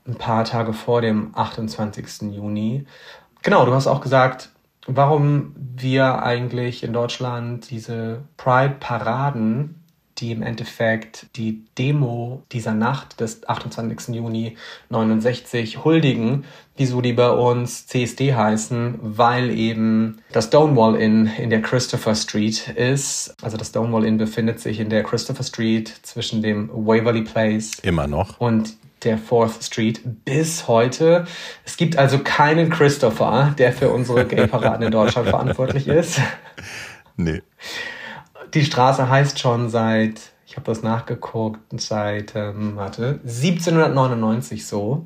[0.06, 2.32] ein paar Tage vor dem 28.
[2.32, 2.86] Juni.
[3.42, 4.50] Genau, du hast auch gesagt,
[4.86, 9.82] warum wir eigentlich in Deutschland diese Pride-Paraden,
[10.18, 14.14] die im Endeffekt die Demo dieser Nacht des 28.
[14.14, 14.56] Juni
[14.90, 16.44] 69 huldigen,
[16.76, 22.68] wieso die bei uns CSD heißen, weil eben das Stonewall Inn in der Christopher Street
[22.68, 23.34] ist.
[23.42, 27.78] Also das Stonewall Inn befindet sich in der Christopher Street zwischen dem Waverly Place.
[27.82, 28.38] Immer noch.
[28.38, 31.26] Und der Fourth Street bis heute.
[31.64, 36.20] Es gibt also keinen Christopher, der für unsere Gay-Paraden in Deutschland verantwortlich ist.
[37.14, 37.42] Nee.
[38.54, 45.04] Die Straße heißt schon seit, ich habe das nachgeguckt, seit, ähm, warte, 1799 so.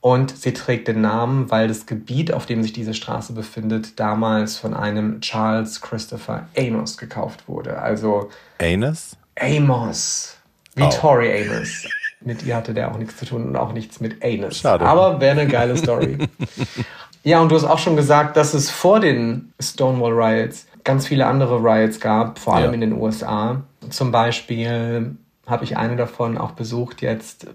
[0.00, 4.56] Und sie trägt den Namen, weil das Gebiet, auf dem sich diese Straße befindet, damals
[4.56, 7.78] von einem Charles Christopher Amos gekauft wurde.
[7.78, 8.30] Also.
[8.58, 9.18] Amos?
[9.38, 10.38] Amos.
[10.76, 10.88] Wie oh.
[10.88, 11.84] Tori Amos
[12.24, 14.58] mit ihr hatte der auch nichts zu tun und auch nichts mit Anus.
[14.58, 14.84] Schade.
[14.84, 16.18] Aber wäre eine geile Story.
[17.24, 21.26] ja, und du hast auch schon gesagt, dass es vor den Stonewall Riots ganz viele
[21.26, 22.74] andere Riots gab, vor allem ja.
[22.74, 23.62] in den USA.
[23.90, 27.46] Zum Beispiel habe ich eine davon auch besucht jetzt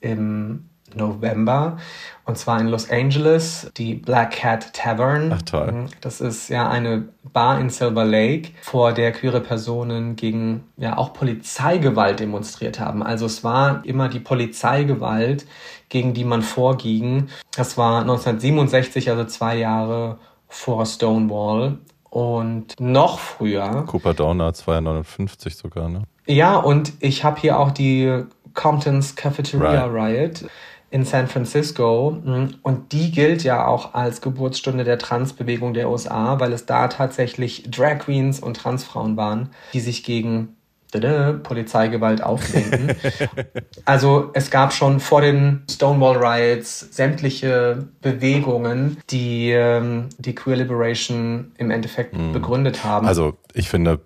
[0.00, 1.78] im November.
[2.24, 5.32] Und zwar in Los Angeles, die Black Cat Tavern.
[5.34, 5.72] Ach toll.
[5.72, 5.86] Mhm.
[6.02, 11.14] Das ist ja eine Bar in Silver Lake, vor der queere Personen gegen ja auch
[11.14, 13.02] Polizeigewalt demonstriert haben.
[13.02, 15.46] Also es war immer die Polizeigewalt,
[15.88, 17.28] gegen die man vorging.
[17.56, 21.78] Das war 1967, also zwei Jahre vor Stonewall.
[22.10, 23.84] Und noch früher.
[23.86, 26.02] Cooper Donuts war ja 59 sogar, ne?
[26.26, 30.42] Ja, und ich habe hier auch die Compton's Cafeteria right.
[30.42, 30.50] Riot
[30.90, 32.18] in San Francisco.
[32.24, 32.54] Mhm.
[32.62, 37.64] Und die gilt ja auch als Geburtsstunde der Transbewegung der USA, weil es da tatsächlich
[37.70, 40.54] Drag Queens und Transfrauen waren, die sich gegen
[40.90, 42.96] Polizeigewalt auflenken.
[43.84, 51.52] also es gab schon vor den Stonewall Riots sämtliche Bewegungen, die ähm, die Queer Liberation
[51.58, 52.32] im Endeffekt mhm.
[52.32, 53.06] begründet haben.
[53.06, 54.00] Also ich finde,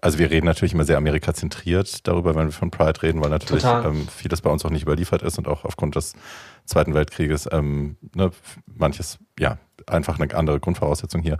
[0.00, 3.64] also wir reden natürlich immer sehr amerikazentriert darüber, wenn wir von Pride reden, weil natürlich
[3.64, 6.14] ähm, vieles bei uns auch nicht überliefert ist und auch aufgrund des
[6.64, 8.30] Zweiten Weltkrieges ähm, ne,
[8.66, 11.38] manches, ja, einfach eine andere Grundvoraussetzung hier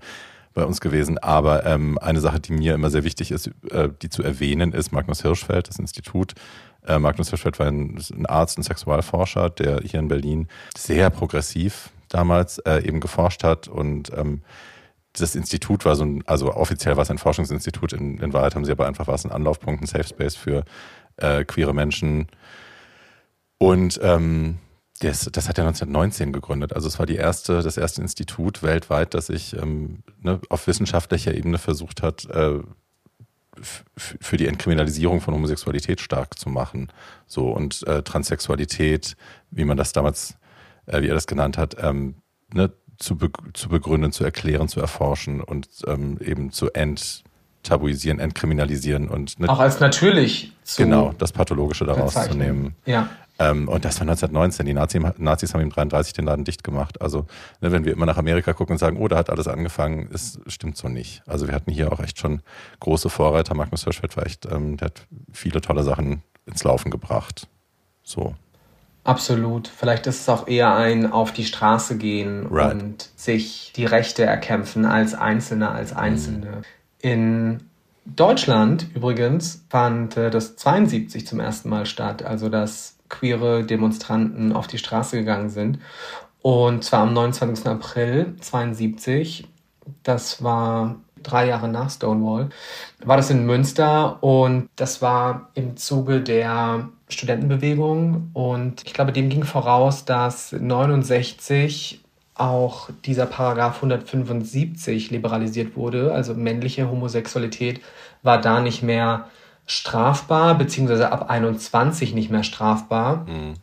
[0.54, 1.18] bei uns gewesen.
[1.18, 4.92] Aber ähm, eine Sache, die mir immer sehr wichtig ist, äh, die zu erwähnen, ist
[4.92, 6.34] Magnus Hirschfeld, das Institut.
[6.86, 11.90] Äh, Magnus Hirschfeld war ein, ein, Arzt, ein Sexualforscher, der hier in Berlin sehr progressiv
[12.08, 14.42] damals äh, eben geforscht hat und ähm,
[15.20, 18.64] das Institut war so ein, also offiziell war es ein Forschungsinstitut, in, in Wahrheit haben
[18.64, 20.64] sie aber einfach was ein Anlaufpunkt, ein Safe Space für
[21.16, 22.28] äh, queere Menschen.
[23.58, 24.58] Und ähm,
[25.00, 26.72] das, das hat er 1919 gegründet.
[26.72, 31.34] Also es war die erste, das erste Institut weltweit, das sich ähm, ne, auf wissenschaftlicher
[31.34, 32.60] Ebene versucht hat, äh,
[33.60, 36.88] für die Entkriminalisierung von Homosexualität stark zu machen.
[37.26, 39.16] So und äh, Transsexualität,
[39.50, 40.36] wie man das damals,
[40.86, 42.16] äh, wie er das genannt hat, ähm,
[42.52, 49.08] ne, zu, be zu begründen, zu erklären, zu erforschen und ähm, eben zu enttabuisieren, entkriminalisieren
[49.08, 52.74] und ne, auch als natürlich zu genau das Pathologische daraus zu nehmen.
[52.84, 53.08] Ja.
[53.38, 54.66] Ähm, und das war 1919.
[54.66, 57.00] Die Nazis, Nazis haben ihm 33 den Laden dicht gemacht.
[57.00, 57.26] Also,
[57.60, 60.40] ne, wenn wir immer nach Amerika gucken und sagen, oh, da hat alles angefangen, es
[60.46, 61.22] stimmt so nicht.
[61.26, 62.40] Also, wir hatten hier auch echt schon
[62.80, 63.54] große Vorreiter.
[63.54, 67.48] Magnus Hirschfeld war echt, ähm, der hat viele tolle Sachen ins Laufen gebracht.
[68.02, 68.34] So.
[69.06, 69.68] Absolut.
[69.68, 72.74] Vielleicht ist es auch eher ein auf die Straße gehen right.
[72.74, 76.46] und sich die Rechte erkämpfen als Einzelne, als Einzelne.
[76.48, 76.62] Mm.
[77.06, 77.60] In
[78.04, 84.66] Deutschland übrigens fand äh, das 72 zum ersten Mal statt, also dass queere Demonstranten auf
[84.66, 85.78] die Straße gegangen sind.
[86.42, 87.66] Und zwar am 29.
[87.66, 89.46] April 72.
[90.02, 92.50] Das war drei Jahre nach Stonewall,
[93.04, 99.28] war das in Münster und das war im Zuge der Studentenbewegung und ich glaube, dem
[99.28, 102.00] ging voraus, dass 69
[102.34, 107.80] auch dieser Paragraph 175 liberalisiert wurde, also männliche Homosexualität
[108.22, 109.26] war da nicht mehr
[109.66, 113.26] strafbar, beziehungsweise ab 21 nicht mehr strafbar.
[113.26, 113.54] Mhm.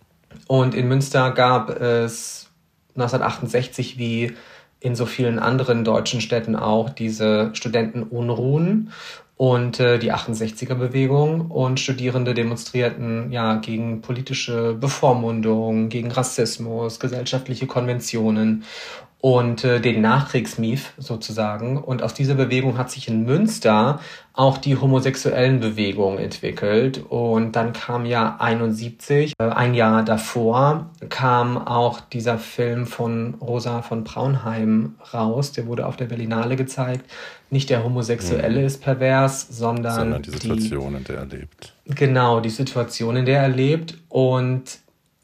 [0.47, 2.49] Und in Münster gab es
[2.95, 4.33] 1968 wie
[4.79, 8.91] in so vielen anderen deutschen Städten auch diese Studentenunruhen
[9.35, 18.63] und äh, die 68er-Bewegung und Studierende demonstrierten ja gegen politische Bevormundung, gegen Rassismus, gesellschaftliche Konventionen
[19.23, 21.77] und äh, den Nachkriegsmief sozusagen.
[21.77, 24.01] Und aus dieser Bewegung hat sich in Münster
[24.33, 27.05] auch die homosexuellen Bewegung entwickelt.
[27.07, 33.81] Und dann kam ja 71, äh, ein Jahr davor, kam auch dieser Film von Rosa
[33.81, 35.53] von Braunheim raus.
[35.53, 37.09] Der wurde auf der Berlinale gezeigt.
[37.49, 38.65] Nicht der Homosexuelle mhm.
[38.65, 41.73] ist pervers, sondern, sondern die Situation, die, in der er lebt.
[41.85, 43.99] Genau, die Situation, in der er lebt.
[44.09, 44.82] Und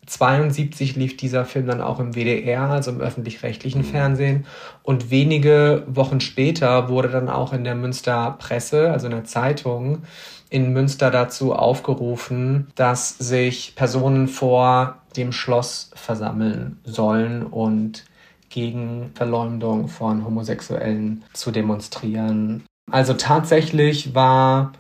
[0.10, 3.86] 72 lief dieser Film dann auch im WDR, also im öffentlich-rechtlichen mhm.
[3.86, 4.46] Fernsehen.
[4.84, 10.04] Und wenige Wochen später wurde dann auch in der Münster Presse, also in der Zeitung,
[10.50, 18.04] in Münster dazu aufgerufen, dass sich Personen vor dem Schloss versammeln sollen und
[18.50, 22.64] gegen Verleumdung von Homosexuellen zu demonstrieren.
[22.92, 24.74] Also tatsächlich war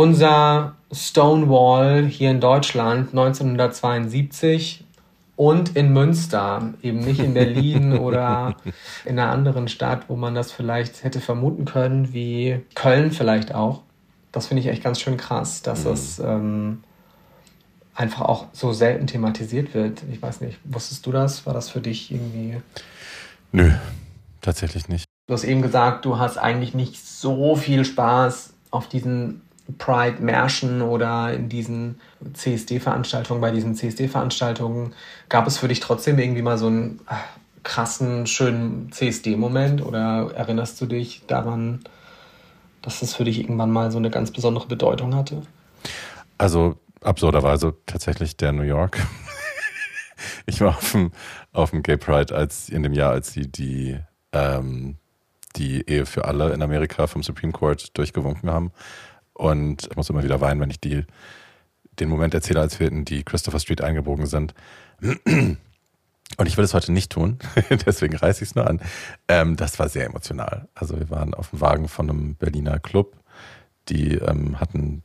[0.00, 4.82] unser Stonewall hier in Deutschland 1972
[5.36, 8.56] und in Münster, eben nicht in Berlin oder
[9.04, 13.82] in einer anderen Stadt, wo man das vielleicht hätte vermuten können, wie Köln vielleicht auch.
[14.32, 15.92] Das finde ich echt ganz schön krass, dass mhm.
[15.92, 16.84] es ähm,
[17.94, 20.02] einfach auch so selten thematisiert wird.
[20.10, 21.44] Ich weiß nicht, wusstest du das?
[21.44, 22.62] War das für dich irgendwie?
[23.52, 23.70] Nö,
[24.40, 25.04] tatsächlich nicht.
[25.26, 29.42] Du hast eben gesagt, du hast eigentlich nicht so viel Spaß auf diesen
[29.78, 32.00] Pride-Märschen oder in diesen
[32.32, 34.94] CSD-Veranstaltungen, bei diesen CSD-Veranstaltungen,
[35.28, 37.14] gab es für dich trotzdem irgendwie mal so einen äh,
[37.62, 41.80] krassen, schönen CSD-Moment oder erinnerst du dich daran,
[42.82, 45.42] dass das für dich irgendwann mal so eine ganz besondere Bedeutung hatte?
[46.38, 48.98] Also absurderweise tatsächlich der New York.
[50.46, 51.12] ich war auf dem,
[51.52, 53.98] auf dem Gay Pride als in dem Jahr, als sie die,
[54.32, 54.96] ähm,
[55.56, 58.72] die Ehe für alle in Amerika vom Supreme Court durchgewunken haben.
[59.40, 61.06] Und ich muss immer wieder weinen, wenn ich die,
[61.98, 64.52] den Moment erzähle, als wir in die Christopher Street eingebogen sind.
[65.00, 67.38] Und ich will es heute nicht tun,
[67.86, 68.82] deswegen reiße ich es nur an.
[69.28, 70.68] Ähm, das war sehr emotional.
[70.74, 73.16] Also wir waren auf dem Wagen von einem Berliner Club,
[73.88, 75.02] die ähm, hatten,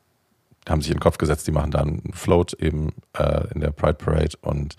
[0.68, 3.72] haben sich in den Kopf gesetzt, die machen da einen Float eben äh, in der
[3.72, 4.76] Pride Parade und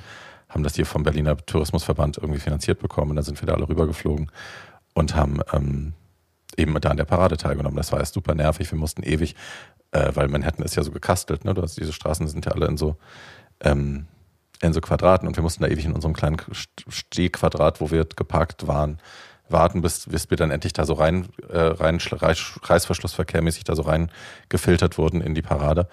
[0.50, 3.12] haben das hier vom Berliner Tourismusverband irgendwie finanziert bekommen.
[3.12, 4.30] Und dann sind wir da alle rübergeflogen
[4.92, 5.94] und haben ähm,
[6.56, 7.76] eben da an der Parade teilgenommen.
[7.76, 8.70] Das war ja super nervig.
[8.70, 9.34] Wir mussten ewig,
[9.92, 11.54] äh, weil Manhattan ist ja so gekastelt, ne?
[11.54, 12.96] Du hast, diese Straßen sind ja alle in so,
[13.60, 14.06] ähm,
[14.62, 18.66] in so Quadraten und wir mussten da ewig in unserem kleinen Stehquadrat, wo wir geparkt
[18.66, 18.98] waren,
[19.48, 24.10] warten, bis, bis wir dann endlich da so rein, äh, rein Reißverschlussverkehrmäßig da so rein
[24.48, 25.88] gefiltert wurden in die Parade.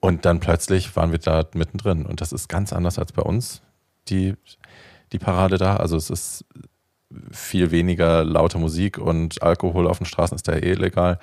[0.00, 2.06] Und dann plötzlich waren wir da mittendrin.
[2.06, 3.62] Und das ist ganz anders als bei uns,
[4.08, 4.34] die,
[5.12, 5.76] die Parade da.
[5.76, 6.44] Also es ist
[7.30, 11.18] viel weniger laute Musik und Alkohol auf den Straßen ist da eh illegal.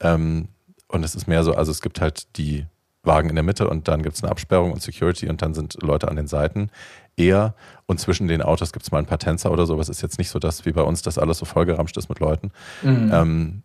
[0.00, 0.48] Ähm,
[0.88, 2.66] und es ist mehr so, also es gibt halt die
[3.02, 5.76] Wagen in der Mitte und dann gibt es eine Absperrung und Security und dann sind
[5.82, 6.70] Leute an den Seiten
[7.16, 7.54] eher.
[7.86, 10.02] Und zwischen den Autos gibt es mal ein paar Tänzer oder so, aber es ist
[10.02, 12.50] jetzt nicht so, dass wie bei uns das alles so vollgeramscht ist mit Leuten.
[12.82, 13.10] Mhm.
[13.12, 13.62] Ähm,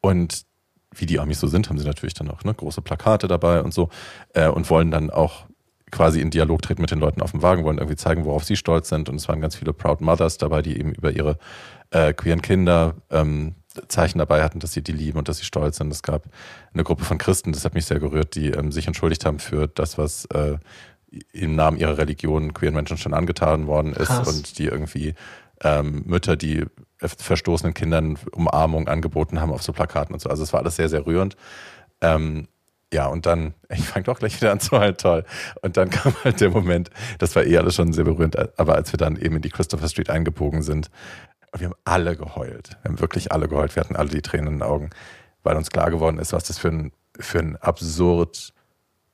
[0.00, 0.42] und
[0.94, 3.72] wie die Amis so sind, haben sie natürlich dann auch ne, große Plakate dabei und
[3.72, 3.88] so
[4.34, 5.46] äh, und wollen dann auch
[5.92, 8.56] quasi in Dialog treten mit den Leuten auf dem Wagen, wollen irgendwie zeigen, worauf sie
[8.56, 9.08] stolz sind.
[9.08, 11.38] Und es waren ganz viele Proud Mothers dabei, die eben über ihre
[11.90, 13.54] äh, queeren Kinder ähm,
[13.88, 15.92] Zeichen dabei hatten, dass sie die lieben und dass sie stolz sind.
[15.92, 16.24] Es gab
[16.74, 19.68] eine Gruppe von Christen, das hat mich sehr gerührt, die ähm, sich entschuldigt haben für
[19.68, 20.58] das, was äh,
[21.32, 24.28] im Namen ihrer Religion queeren Menschen schon angetan worden ist Krass.
[24.28, 25.14] und die irgendwie
[25.62, 26.64] ähm, Mütter, die
[26.98, 30.30] verstoßenen Kindern Umarmung angeboten haben auf so Plakaten und so.
[30.30, 31.36] Also es war alles sehr, sehr rührend.
[32.00, 32.48] Ähm,
[32.92, 35.24] ja, und dann, ich fange doch gleich wieder an zu halt toll.
[35.62, 38.92] Und dann kam halt der Moment, das war eh alles schon sehr berührend, aber als
[38.92, 40.90] wir dann eben in die Christopher Street eingebogen sind,
[41.56, 42.78] wir haben alle geheult.
[42.82, 43.76] Wir haben wirklich alle geheult.
[43.76, 44.90] Wir hatten alle die Tränen in den Augen,
[45.42, 48.54] weil uns klar geworden ist, was das für ein, für ein absurd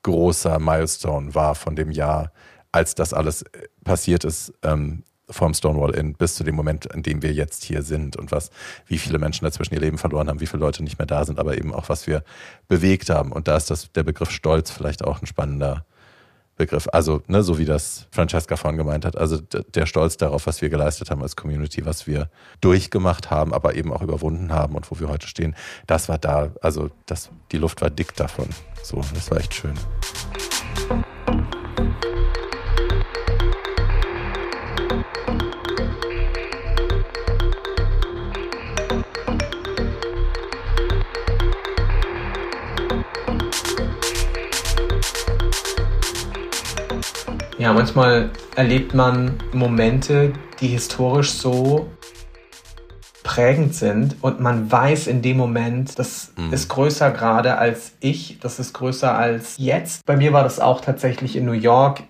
[0.02, 2.32] großer Milestone war von dem Jahr,
[2.70, 3.44] als das alles
[3.82, 4.52] passiert ist.
[4.62, 8.32] Ähm, vom Stonewall Inn bis zu dem Moment, an dem wir jetzt hier sind und
[8.32, 8.50] was,
[8.86, 11.38] wie viele Menschen dazwischen ihr Leben verloren haben, wie viele Leute nicht mehr da sind,
[11.38, 12.22] aber eben auch, was wir
[12.68, 13.32] bewegt haben.
[13.32, 15.84] Und da ist das, der Begriff Stolz vielleicht auch ein spannender
[16.58, 16.88] Begriff.
[16.92, 20.68] Also, ne, so wie das Francesca vorhin gemeint hat, also der Stolz darauf, was wir
[20.68, 22.28] geleistet haben als Community, was wir
[22.60, 25.54] durchgemacht haben, aber eben auch überwunden haben und wo wir heute stehen,
[25.86, 28.48] das war da, also das, die Luft war dick davon.
[28.82, 29.74] So, das war echt schön.
[47.58, 51.90] Ja, manchmal erlebt man Momente, die historisch so
[53.24, 56.52] prägend sind und man weiß in dem Moment, das mhm.
[56.52, 60.06] ist größer gerade als ich, das ist größer als jetzt.
[60.06, 62.04] Bei mir war das auch tatsächlich in New York.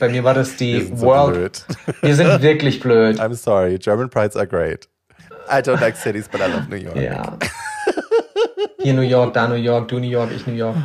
[0.00, 1.64] Bei mir war das die Wir World.
[1.68, 3.20] So Wir sind wirklich blöd.
[3.20, 4.88] I'm sorry, German prides are great.
[5.48, 6.96] I don't like cities, but I love New York.
[6.96, 7.38] Ja.
[8.82, 10.76] Hier New York, da New York, du New York, ich New York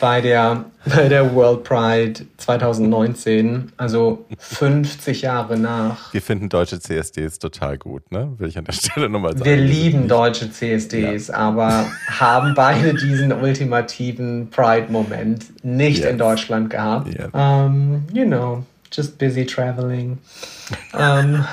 [0.00, 6.12] bei der, bei der World Pride 2019, also 50 Jahre nach.
[6.12, 8.32] Wir finden deutsche CSDs total gut, ne?
[8.38, 9.44] Will ich an der Stelle nochmal sagen.
[9.44, 11.34] Wir lieben deutsche CSDs, ja.
[11.34, 16.10] aber haben beide diesen ultimativen Pride-Moment nicht yes.
[16.10, 17.08] in Deutschland gehabt.
[17.14, 17.64] Yeah.
[17.64, 20.18] Um, you know, just busy traveling.
[20.92, 21.44] Um,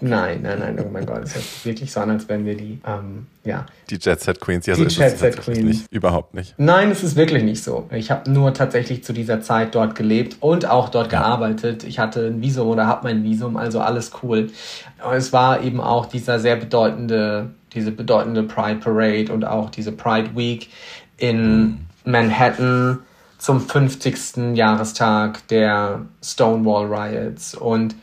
[0.00, 2.78] Nein, nein, nein, oh mein Gott, es hört wirklich so an, als wären wir die,
[2.86, 3.64] ähm, ja.
[3.88, 5.64] Die Jet Set Queens, ja, die so Jet Set Queens.
[5.64, 6.54] Nicht, überhaupt nicht.
[6.58, 7.88] Nein, es ist wirklich nicht so.
[7.90, 11.20] Ich habe nur tatsächlich zu dieser Zeit dort gelebt und auch dort ja.
[11.20, 11.84] gearbeitet.
[11.84, 14.50] Ich hatte ein Visum oder habe mein Visum, also alles cool.
[14.98, 19.92] Aber es war eben auch dieser sehr bedeutende, diese bedeutende Pride Parade und auch diese
[19.92, 20.68] Pride Week
[21.16, 21.78] in mhm.
[22.04, 22.98] Manhattan
[23.38, 24.54] zum 50.
[24.54, 27.94] Jahrestag der Stonewall Riots und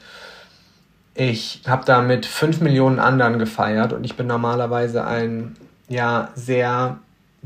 [1.16, 5.56] ich habe da mit fünf Millionen anderen gefeiert und ich bin normalerweise ein
[5.88, 6.98] ja sehr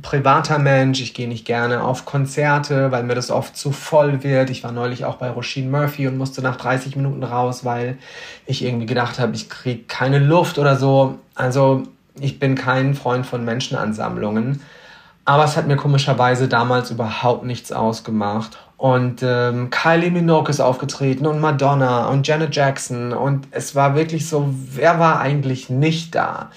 [0.01, 1.01] privater Mensch.
[1.01, 4.49] Ich gehe nicht gerne auf Konzerte, weil mir das oft zu voll wird.
[4.49, 7.97] Ich war neulich auch bei Roisin Murphy und musste nach 30 Minuten raus, weil
[8.45, 11.17] ich irgendwie gedacht habe, ich kriege keine Luft oder so.
[11.35, 11.83] Also
[12.19, 14.61] ich bin kein Freund von Menschenansammlungen.
[15.25, 18.57] Aber es hat mir komischerweise damals überhaupt nichts ausgemacht.
[18.77, 23.11] Und ähm, Kylie Minogue ist aufgetreten und Madonna und Janet Jackson.
[23.11, 26.51] Und es war wirklich so, wer war eigentlich nicht da?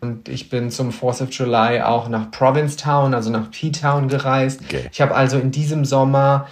[0.00, 4.60] Und ich bin zum 4th of July auch nach Provincetown, also nach P-Town gereist.
[4.64, 4.88] Okay.
[4.90, 6.48] Ich habe also in diesem Sommer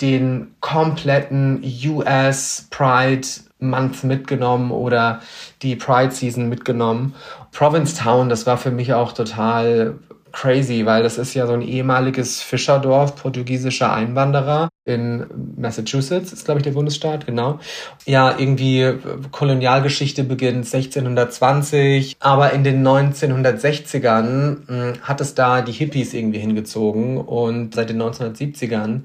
[0.00, 3.26] den kompletten US Pride
[3.58, 5.20] Month mitgenommen oder
[5.62, 7.14] die Pride Season mitgenommen.
[7.50, 9.98] Provincetown, das war für mich auch total
[10.32, 15.26] crazy, weil das ist ja so ein ehemaliges Fischerdorf portugiesischer Einwanderer in
[15.56, 17.60] Massachusetts, ist glaube ich der Bundesstaat, genau.
[18.04, 18.94] Ja, irgendwie
[19.30, 26.40] Kolonialgeschichte beginnt 1620, aber in den 1960ern mh, hm, hat es da die Hippies irgendwie
[26.40, 29.02] hingezogen und seit den 1970ern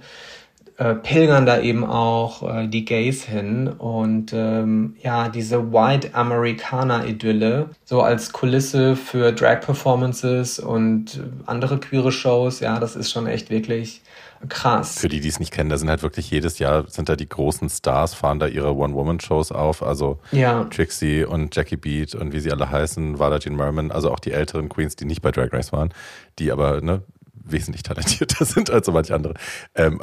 [0.77, 7.71] äh, pilgern da eben auch äh, die Gays hin und ähm, ja, diese White Americana-Idylle,
[7.83, 14.01] so als Kulisse für Drag-Performances und andere queere Shows, ja, das ist schon echt wirklich
[14.49, 14.99] krass.
[14.99, 17.27] Für die, die es nicht kennen, da sind halt wirklich jedes Jahr sind da die
[17.27, 19.81] großen Stars, fahren da ihre One-Woman-Shows auf.
[19.81, 20.65] Also ja.
[20.65, 24.31] Trixie und Jackie Beat und wie sie alle heißen, Vala Jean Merman, also auch die
[24.31, 25.91] älteren Queens, die nicht bei Drag Race waren,
[26.37, 27.01] die aber ne,
[27.43, 29.33] wesentlich talentierter sind als so manche andere,
[29.75, 30.01] ähm,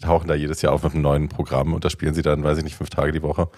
[0.00, 2.58] tauchen da jedes Jahr auf mit einem neuen Programm und da spielen sie dann, weiß
[2.58, 3.48] ich nicht, fünf Tage die Woche.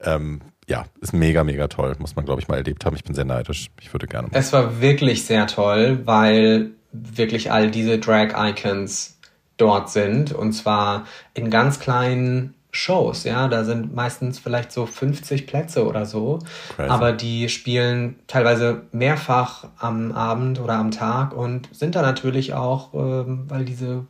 [0.00, 1.94] Ähm, ja, ist mega, mega toll.
[1.98, 2.96] Muss man, glaube ich, mal erlebt haben.
[2.96, 3.70] Ich bin sehr neidisch.
[3.80, 4.28] Ich würde gerne.
[4.32, 9.18] Es war wirklich sehr toll, weil wirklich all diese Drag-Icons
[9.56, 15.46] dort sind und zwar in ganz kleinen Shows, ja, da sind meistens vielleicht so 50
[15.46, 16.40] Plätze oder so,
[16.76, 16.90] Crazy.
[16.90, 22.94] aber die spielen teilweise mehrfach am Abend oder am Tag und sind da natürlich auch,
[22.94, 24.06] ähm, weil diese,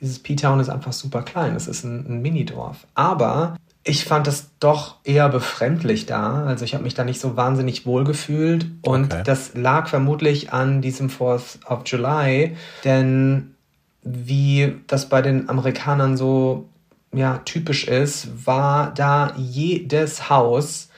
[0.00, 3.56] dieses P-Town ist einfach super klein, es ist ein, ein Minidorf, aber
[3.88, 6.44] ich fand es doch eher befremdlich da.
[6.44, 8.66] Also ich habe mich da nicht so wahnsinnig wohl gefühlt.
[8.82, 9.22] Und okay.
[9.24, 12.56] das lag vermutlich an diesem 4th of July.
[12.82, 13.54] Denn
[14.02, 16.68] wie das bei den Amerikanern so
[17.16, 20.88] ja, typisch ist, war da jedes Haus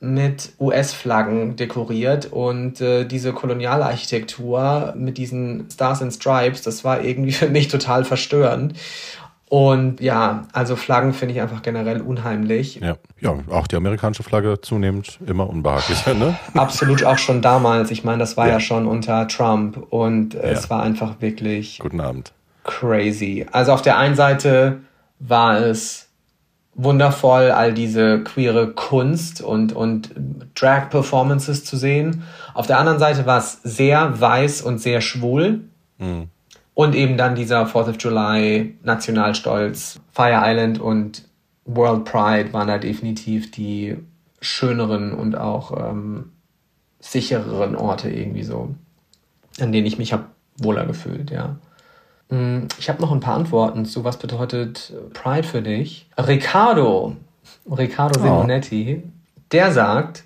[0.00, 7.32] mit US-Flaggen dekoriert und äh, diese Kolonialarchitektur mit diesen Stars and Stripes, das war irgendwie
[7.32, 8.74] für mich total verstörend.
[9.50, 12.76] Und ja, also Flaggen finde ich einfach generell unheimlich.
[12.76, 12.96] Ja.
[13.18, 16.38] ja, auch die amerikanische Flagge zunehmend immer unbehaglicher, ne?
[16.52, 17.90] Absolut, auch schon damals.
[17.90, 20.40] Ich meine, das war ja, ja schon unter Trump und ja.
[20.42, 21.78] es war einfach wirklich.
[21.78, 22.32] Guten Abend.
[22.64, 23.46] Crazy.
[23.50, 24.80] Also auf der einen Seite
[25.18, 26.08] war es
[26.74, 30.10] wundervoll, all diese queere Kunst und, und
[30.54, 32.22] Drag-Performances zu sehen.
[32.54, 35.64] Auf der anderen Seite war es sehr weiß und sehr schwul.
[35.98, 36.28] Mhm.
[36.74, 41.24] Und eben dann dieser 4th of July, Nationalstolz, Fire Island und
[41.64, 43.96] World Pride waren da definitiv die
[44.40, 46.30] schöneren und auch ähm,
[47.00, 48.74] sichereren Orte irgendwie so,
[49.60, 51.56] an denen ich mich habe wohler gefühlt, ja.
[52.30, 56.08] Hm, ich habe noch ein paar Antworten zu, was bedeutet Pride für dich.
[56.18, 57.16] Ricardo,
[57.70, 58.22] Ricardo oh.
[58.22, 59.02] Simonetti,
[59.52, 60.24] der sagt,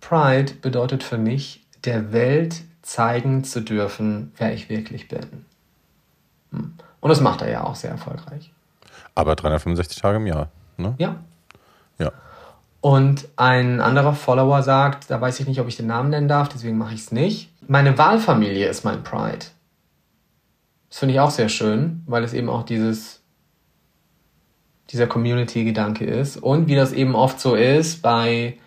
[0.00, 5.44] Pride bedeutet für mich, der Welt zeigen zu dürfen, wer ich wirklich bin.
[6.52, 6.74] Hm.
[7.00, 8.52] Und das macht er ja auch sehr erfolgreich.
[9.14, 10.94] Aber 365 Tage im Jahr, ne?
[10.98, 11.16] Ja.
[11.98, 12.12] Ja.
[12.80, 16.48] Und ein anderer Follower sagt, da weiß ich nicht, ob ich den Namen nennen darf,
[16.48, 17.50] deswegen mache ich es nicht.
[17.66, 19.46] Meine Wahlfamilie ist mein Pride.
[20.88, 23.22] Das finde ich auch sehr schön, weil es eben auch dieses,
[24.90, 26.36] dieser Community-Gedanke ist.
[26.36, 28.58] Und wie das eben oft so ist bei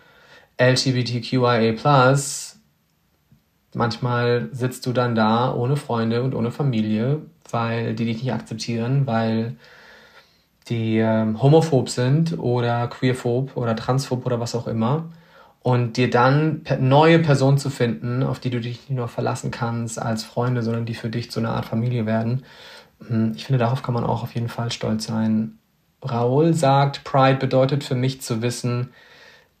[0.60, 1.74] LGBTQIA,
[3.74, 9.06] manchmal sitzt du dann da ohne Freunde und ohne Familie, weil die dich nicht akzeptieren,
[9.06, 9.56] weil
[10.68, 15.10] die ähm, homophob sind oder queerphob oder transphob oder was auch immer
[15.62, 20.00] und dir dann neue Personen zu finden, auf die du dich nicht nur verlassen kannst
[20.00, 22.44] als Freunde, sondern die für dich zu einer Art Familie werden.
[23.06, 25.58] Hm, ich finde, darauf kann man auch auf jeden Fall stolz sein.
[26.02, 28.90] Raoul sagt, Pride bedeutet für mich zu wissen,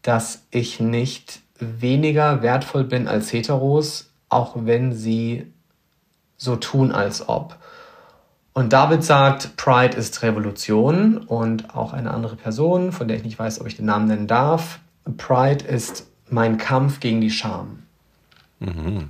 [0.00, 5.52] dass ich nicht weniger wertvoll bin als Heteros, auch wenn sie
[6.38, 7.56] so tun, als ob.
[8.54, 13.38] Und David sagt, Pride ist Revolution und auch eine andere Person, von der ich nicht
[13.38, 14.80] weiß, ob ich den Namen nennen darf,
[15.16, 17.82] Pride ist mein Kampf gegen die Scham.
[18.60, 19.08] Mhm.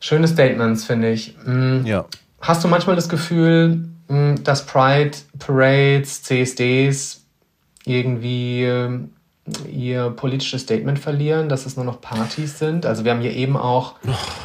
[0.00, 1.36] Schöne Statements, finde ich.
[1.44, 1.84] Mhm.
[1.84, 2.06] Ja.
[2.40, 7.24] Hast du manchmal das Gefühl, hm, dass Pride Parades, CSDs
[7.84, 9.10] irgendwie ähm,
[9.70, 12.86] ihr politisches Statement verlieren, dass es nur noch Partys sind?
[12.86, 13.96] Also wir haben hier eben auch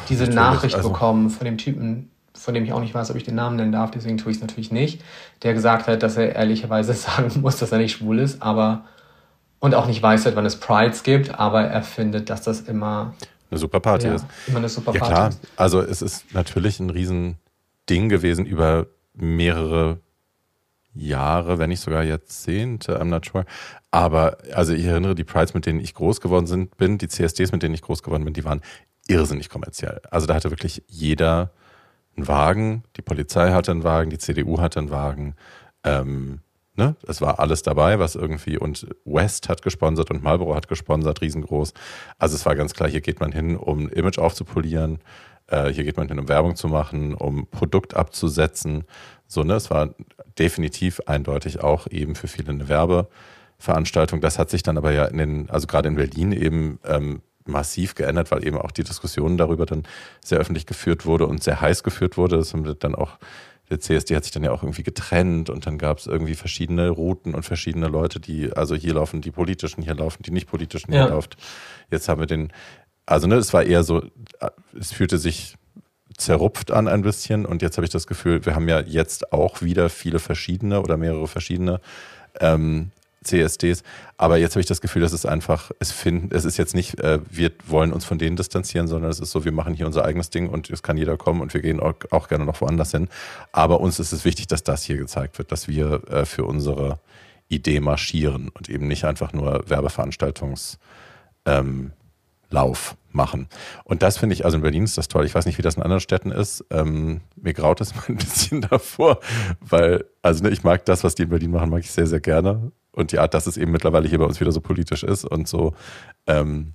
[0.08, 0.90] diese Nachricht also.
[0.90, 3.72] bekommen von dem Typen, von dem ich auch nicht weiß, ob ich den Namen nennen
[3.72, 5.02] darf, deswegen tue ich es natürlich nicht,
[5.42, 8.84] der gesagt hat, dass er ehrlicherweise sagen muss, dass er nicht schwul ist, aber
[9.64, 13.14] und auch nicht weiß halt, wann es Prides gibt, aber er findet, dass das immer
[13.50, 14.26] eine super Party ja, ist.
[14.46, 15.28] Immer eine super ja, Party klar.
[15.30, 15.40] Ist.
[15.56, 20.00] Also es ist natürlich ein Riesending gewesen über mehrere
[20.92, 23.46] Jahre, wenn nicht sogar Jahrzehnte, I'm not sure.
[23.90, 27.50] Aber also ich erinnere, die Prides, mit denen ich groß geworden sind, bin, die CSDs,
[27.52, 28.60] mit denen ich groß geworden bin, die waren
[29.08, 30.02] irrsinnig kommerziell.
[30.10, 31.52] Also da hatte wirklich jeder
[32.18, 35.36] einen Wagen, die Polizei hatte einen Wagen, die CDU hatte einen Wagen.
[35.84, 36.40] Ähm,
[36.76, 36.96] Ne?
[37.06, 41.72] Es war alles dabei, was irgendwie, und West hat gesponsert und Marlboro hat gesponsert, riesengroß.
[42.18, 44.98] Also es war ganz klar, hier geht man hin, um Image aufzupolieren,
[45.46, 48.84] äh, hier geht man hin, um Werbung zu machen, um Produkt abzusetzen.
[49.28, 49.54] So, ne?
[49.54, 49.94] Es war
[50.38, 54.20] definitiv eindeutig auch eben für viele eine Werbeveranstaltung.
[54.20, 57.94] Das hat sich dann aber ja in den, also gerade in Berlin eben ähm, massiv
[57.94, 59.84] geändert, weil eben auch die Diskussion darüber dann
[60.24, 62.36] sehr öffentlich geführt wurde und sehr heiß geführt wurde.
[62.36, 63.18] Das haben wir dann auch
[63.70, 66.88] der CSD hat sich dann ja auch irgendwie getrennt und dann gab es irgendwie verschiedene
[66.90, 70.92] Routen und verschiedene Leute, die, also hier laufen die politischen, hier laufen die nicht politischen,
[70.92, 71.08] hier Ja.
[71.08, 71.36] läuft.
[71.90, 72.52] Jetzt haben wir den,
[73.06, 74.02] also ne, es war eher so,
[74.78, 75.56] es fühlte sich
[76.16, 79.62] zerrupft an ein bisschen und jetzt habe ich das Gefühl, wir haben ja jetzt auch
[79.62, 81.80] wieder viele verschiedene oder mehrere verschiedene
[82.40, 82.90] ähm,
[83.24, 83.82] CSDs,
[84.16, 87.00] aber jetzt habe ich das Gefühl, dass es einfach, es finden, es ist jetzt nicht,
[87.00, 90.04] äh, wir wollen uns von denen distanzieren, sondern es ist so, wir machen hier unser
[90.04, 92.92] eigenes Ding und es kann jeder kommen und wir gehen auch, auch gerne noch woanders
[92.92, 93.08] hin.
[93.52, 97.00] Aber uns ist es wichtig, dass das hier gezeigt wird, dass wir äh, für unsere
[97.48, 100.78] Idee marschieren und eben nicht einfach nur Werbeveranstaltungs
[101.44, 101.92] ähm,
[103.14, 103.48] machen.
[103.84, 105.24] Und das finde ich, also in Berlin ist das toll.
[105.24, 106.64] Ich weiß nicht, wie das in anderen Städten ist.
[106.70, 109.20] Ähm, mir graut es mal ein bisschen davor,
[109.60, 112.20] weil, also ne, ich mag das, was die in Berlin machen, mag ich sehr, sehr
[112.20, 112.72] gerne.
[112.94, 115.48] Und die Art, dass es eben mittlerweile hier bei uns wieder so politisch ist und
[115.48, 115.74] so,
[116.26, 116.74] ähm,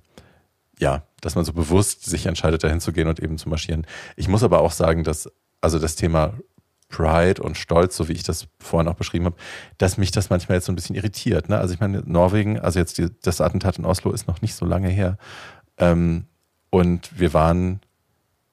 [0.78, 3.86] ja, dass man so bewusst sich entscheidet, dahin zu gehen und eben zu marschieren.
[4.16, 6.34] Ich muss aber auch sagen, dass, also das Thema
[6.88, 9.36] Pride und Stolz, so wie ich das vorhin auch beschrieben habe,
[9.78, 11.48] dass mich das manchmal jetzt so ein bisschen irritiert.
[11.48, 11.58] Ne?
[11.58, 14.66] Also ich meine, Norwegen, also jetzt die, das Attentat in Oslo ist noch nicht so
[14.66, 15.16] lange her.
[15.78, 16.26] Ähm,
[16.70, 17.80] und wir waren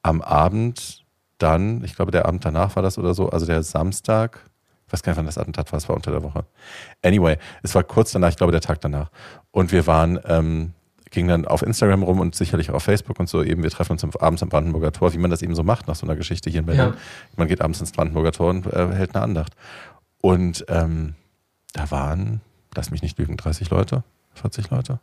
[0.02, 1.04] am Abend
[1.38, 4.44] dann, ich glaube, der Abend danach war das oder so, also der Samstag,
[4.88, 6.44] ich weiß gar nicht, wann das Attentat war, es war unter der Woche.
[7.02, 9.10] Anyway, es war kurz danach, ich glaube, der Tag danach.
[9.52, 10.72] Und wir waren, ähm,
[11.10, 13.92] gingen dann auf Instagram rum und sicherlich auch auf Facebook und so eben, wir treffen
[13.92, 16.16] uns am- abends am Brandenburger Tor, wie man das eben so macht nach so einer
[16.16, 16.92] Geschichte hier in Berlin.
[16.92, 16.94] Ja.
[17.36, 19.54] Man geht abends ins Brandenburger Tor und äh, hält eine Andacht.
[20.20, 21.14] Und ähm,
[21.74, 22.40] da waren,
[22.74, 25.00] lass mich nicht lügen, 30 Leute, 40 Leute.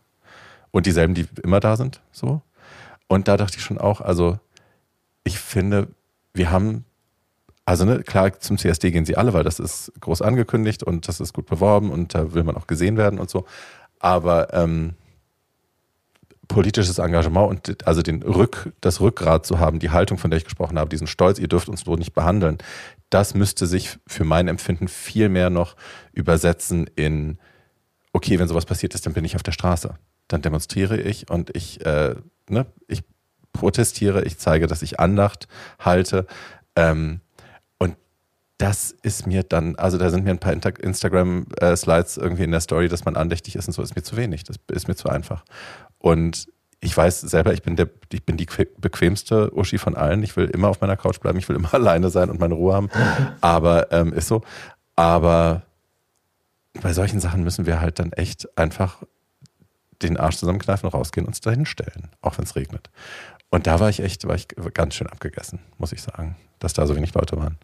[0.71, 2.41] Und dieselben, die immer da sind, so.
[3.07, 4.39] Und da dachte ich schon auch, also
[5.23, 5.87] ich finde,
[6.33, 6.85] wir haben,
[7.65, 11.19] also ne, klar, zum CSD gehen sie alle, weil das ist groß angekündigt und das
[11.19, 13.45] ist gut beworben und da will man auch gesehen werden und so.
[13.99, 14.93] Aber ähm,
[16.47, 20.43] politisches Engagement und also den Rück, das Rückgrat zu haben, die Haltung, von der ich
[20.43, 22.59] gesprochen habe, diesen Stolz, ihr dürft uns so nicht behandeln,
[23.09, 25.75] das müsste sich für mein Empfinden viel mehr noch
[26.13, 27.39] übersetzen in,
[28.13, 29.95] okay, wenn sowas passiert ist, dann bin ich auf der Straße.
[30.27, 32.15] Dann demonstriere ich und ich, äh,
[32.49, 33.03] ne, ich
[33.53, 35.47] protestiere, ich zeige, dass ich Andacht
[35.79, 36.27] halte.
[36.75, 37.21] Ähm,
[38.57, 42.87] das ist mir dann, also da sind mir ein paar Instagram-Slides irgendwie in der Story,
[42.87, 44.43] dass man andächtig ist und so, ist mir zu wenig.
[44.45, 45.43] Das ist mir zu einfach.
[45.97, 46.47] Und
[46.79, 50.23] ich weiß selber, ich bin der, ich bin die que- bequemste Uschi von allen.
[50.23, 52.73] Ich will immer auf meiner Couch bleiben, ich will immer alleine sein und meine Ruhe
[52.73, 52.89] haben.
[53.41, 54.41] Aber ähm, ist so.
[54.95, 55.63] Aber
[56.81, 59.03] bei solchen Sachen müssen wir halt dann echt einfach
[60.01, 62.89] den Arsch zusammenkneifen, rausgehen und uns dahin stellen, auch wenn es regnet.
[63.49, 66.85] Und da war ich echt, war ich ganz schön abgegessen, muss ich sagen, dass da
[66.85, 67.57] so wenig Leute waren.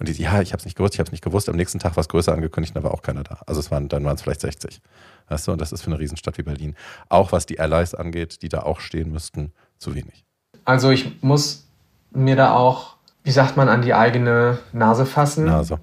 [0.00, 1.50] Und die, ja, ich habe es nicht gewusst, ich habe es nicht gewusst.
[1.50, 3.38] Am nächsten Tag war es größer angekündigt, da war auch keiner da.
[3.46, 4.80] Also es waren, dann waren es vielleicht 60.
[5.28, 6.74] Weißt du, und das ist für eine Riesenstadt wie Berlin.
[7.10, 10.24] Auch was die Allies angeht, die da auch stehen müssten, zu wenig.
[10.64, 11.66] Also ich muss
[12.12, 15.78] mir da auch, wie sagt man, an die eigene Nase fassen, Nase.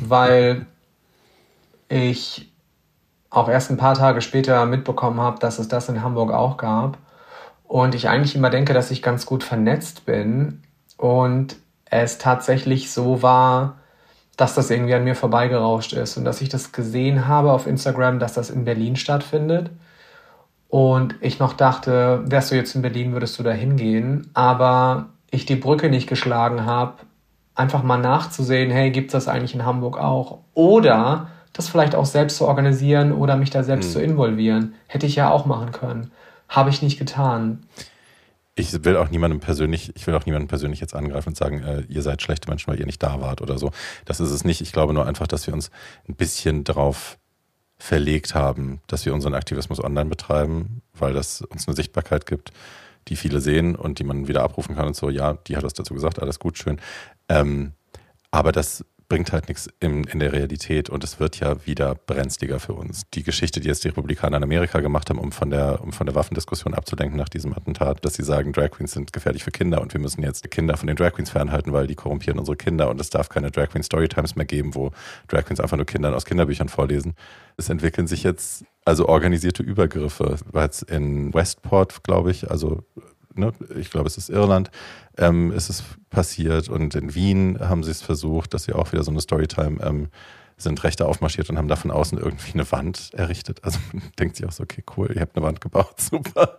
[0.00, 0.66] weil
[1.88, 2.52] ich
[3.30, 6.98] auch erst ein paar Tage später mitbekommen habe, dass es das in Hamburg auch gab.
[7.62, 10.62] Und ich eigentlich immer denke, dass ich ganz gut vernetzt bin
[10.96, 11.56] und
[11.92, 13.76] es tatsächlich so war,
[14.36, 18.18] dass das irgendwie an mir vorbeigerauscht ist und dass ich das gesehen habe auf Instagram,
[18.18, 19.70] dass das in Berlin stattfindet.
[20.68, 24.30] Und ich noch dachte, wärst du jetzt in Berlin, würdest du da hingehen.
[24.32, 26.94] Aber ich die Brücke nicht geschlagen habe,
[27.54, 30.38] einfach mal nachzusehen, hey, gibt es das eigentlich in Hamburg auch?
[30.54, 34.74] Oder das vielleicht auch selbst zu organisieren oder mich da selbst zu involvieren.
[34.86, 36.10] Hätte ich ja auch machen können.
[36.48, 37.66] Habe ich nicht getan.
[38.54, 41.80] Ich will auch niemandem persönlich, ich will auch niemandem persönlich jetzt angreifen und sagen, äh,
[41.88, 43.70] ihr seid schlechte Menschen, weil ihr nicht da wart oder so.
[44.04, 44.60] Das ist es nicht.
[44.60, 45.70] Ich glaube nur einfach, dass wir uns
[46.06, 47.18] ein bisschen darauf
[47.78, 52.52] verlegt haben, dass wir unseren Aktivismus online betreiben, weil das uns eine Sichtbarkeit gibt,
[53.08, 55.72] die viele sehen und die man wieder abrufen kann und so, ja, die hat was
[55.72, 56.80] dazu gesagt, alles gut, schön.
[57.28, 57.72] Ähm,
[58.30, 62.58] aber das bringt halt nichts in, in der Realität und es wird ja wieder brenzliger
[62.58, 63.02] für uns.
[63.12, 66.06] Die Geschichte, die jetzt die Republikaner in Amerika gemacht haben, um von der, um von
[66.06, 69.82] der Waffendiskussion abzulenken nach diesem Attentat, dass sie sagen, Drag Queens sind gefährlich für Kinder
[69.82, 72.88] und wir müssen jetzt Kinder von den Drag Queens fernhalten, weil die korrumpieren unsere Kinder
[72.88, 74.92] und es darf keine Drag Queen Storytimes mehr geben, wo
[75.28, 77.12] Drag Queens einfach nur Kindern aus Kinderbüchern vorlesen.
[77.58, 82.82] Es entwickeln sich jetzt also organisierte Übergriffe, weil es in Westport, glaube ich, also
[83.34, 84.70] ne, ich glaube, es ist Irland,
[85.16, 89.02] ähm, ist es passiert und in Wien haben sie es versucht, dass sie auch wieder
[89.02, 90.08] so eine Storytime ähm,
[90.56, 93.64] sind Rechte aufmarschiert und haben da von außen irgendwie eine Wand errichtet.
[93.64, 96.56] Also man denkt sich auch so, okay, cool, ihr habt eine Wand gebaut, super.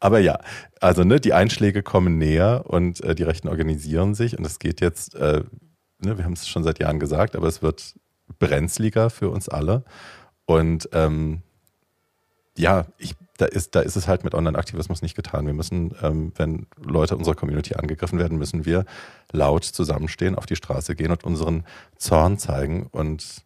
[0.00, 0.38] Aber ja,
[0.80, 4.80] also ne, die Einschläge kommen näher und äh, die Rechten organisieren sich und es geht
[4.80, 5.44] jetzt, äh,
[5.98, 7.94] ne, wir haben es schon seit Jahren gesagt, aber es wird
[8.38, 9.84] brenzliger für uns alle.
[10.46, 11.42] Und ähm,
[12.56, 15.46] ja, ich, da ist, da ist es halt mit Online-Aktivismus nicht getan.
[15.46, 18.84] Wir müssen, ähm, wenn Leute unserer Community angegriffen werden, müssen wir
[19.32, 21.64] laut zusammenstehen, auf die Straße gehen und unseren
[21.96, 22.86] Zorn zeigen.
[22.92, 23.42] Und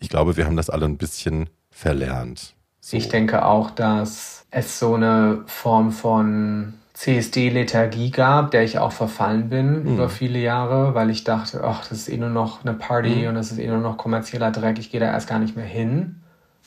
[0.00, 2.54] ich glaube, wir haben das alle ein bisschen verlernt.
[2.80, 2.96] So.
[2.96, 9.48] Ich denke auch, dass es so eine Form von CSD-Lethargie gab, der ich auch verfallen
[9.48, 9.94] bin mhm.
[9.94, 13.28] über viele Jahre, weil ich dachte, ach, das ist eh nur noch eine Party mhm.
[13.28, 15.64] und das ist eh nur noch kommerzieller Dreck, ich gehe da erst gar nicht mehr
[15.64, 16.22] hin.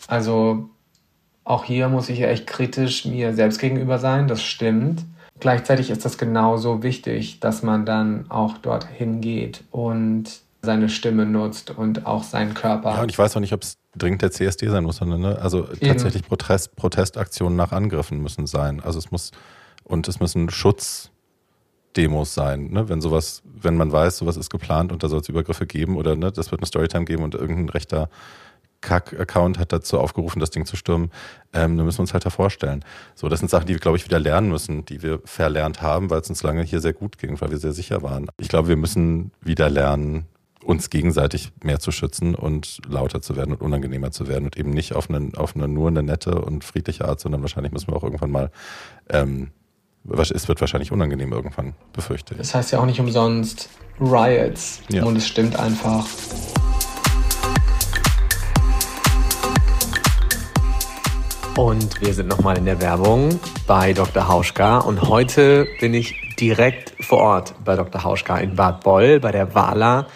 [0.08, 0.70] Also
[1.44, 5.04] auch hier muss ich ja echt kritisch mir selbst gegenüber sein, das stimmt.
[5.40, 11.72] Gleichzeitig ist das genauso wichtig, dass man dann auch dorthin geht und seine Stimme nutzt
[11.72, 12.96] und auch seinen Körper.
[12.96, 15.38] Ja, und ich weiß auch nicht, ob es dringend der CSD sein muss, sondern ne?
[15.40, 15.88] also Eben.
[15.88, 18.80] tatsächlich Protest, Protestaktionen nach Angriffen müssen sein.
[18.80, 19.32] Also es muss
[19.84, 22.88] und es müssen Schutzdemos sein, ne?
[22.88, 26.16] wenn sowas, wenn man weiß, sowas ist geplant und da soll es Übergriffe geben oder
[26.16, 28.10] ne, das wird eine Storytime geben und irgendein rechter
[28.84, 31.10] Kack-Account hat dazu aufgerufen, das Ding zu stürmen,
[31.54, 32.86] ähm, dann müssen wir uns halt hervorstellen.
[33.16, 36.10] So, das sind Sachen, die wir, glaube ich, wieder lernen müssen, die wir verlernt haben,
[36.10, 38.28] weil es uns lange hier sehr gut ging, weil wir sehr sicher waren.
[38.38, 40.26] Ich glaube, wir müssen wieder lernen,
[40.64, 44.70] uns gegenseitig mehr zu schützen und lauter zu werden und unangenehmer zu werden und eben
[44.70, 47.96] nicht auf eine, auf eine nur eine nette und friedliche Art, sondern wahrscheinlich müssen wir
[47.96, 48.52] auch irgendwann mal
[49.10, 49.52] ähm,
[50.06, 52.40] es wird wahrscheinlich unangenehm irgendwann, befürchte ich.
[52.40, 53.70] Das heißt ja auch nicht umsonst
[54.00, 54.82] Riots.
[54.90, 55.06] Ja.
[55.06, 56.06] Und es stimmt einfach.
[61.56, 64.28] Und wir sind nochmal in der Werbung bei Dr.
[64.28, 64.80] Hauschka.
[64.80, 68.04] Und heute bin ich direkt vor Ort bei Dr.
[68.04, 70.08] Hauschka in Bad Boll, bei der WALA,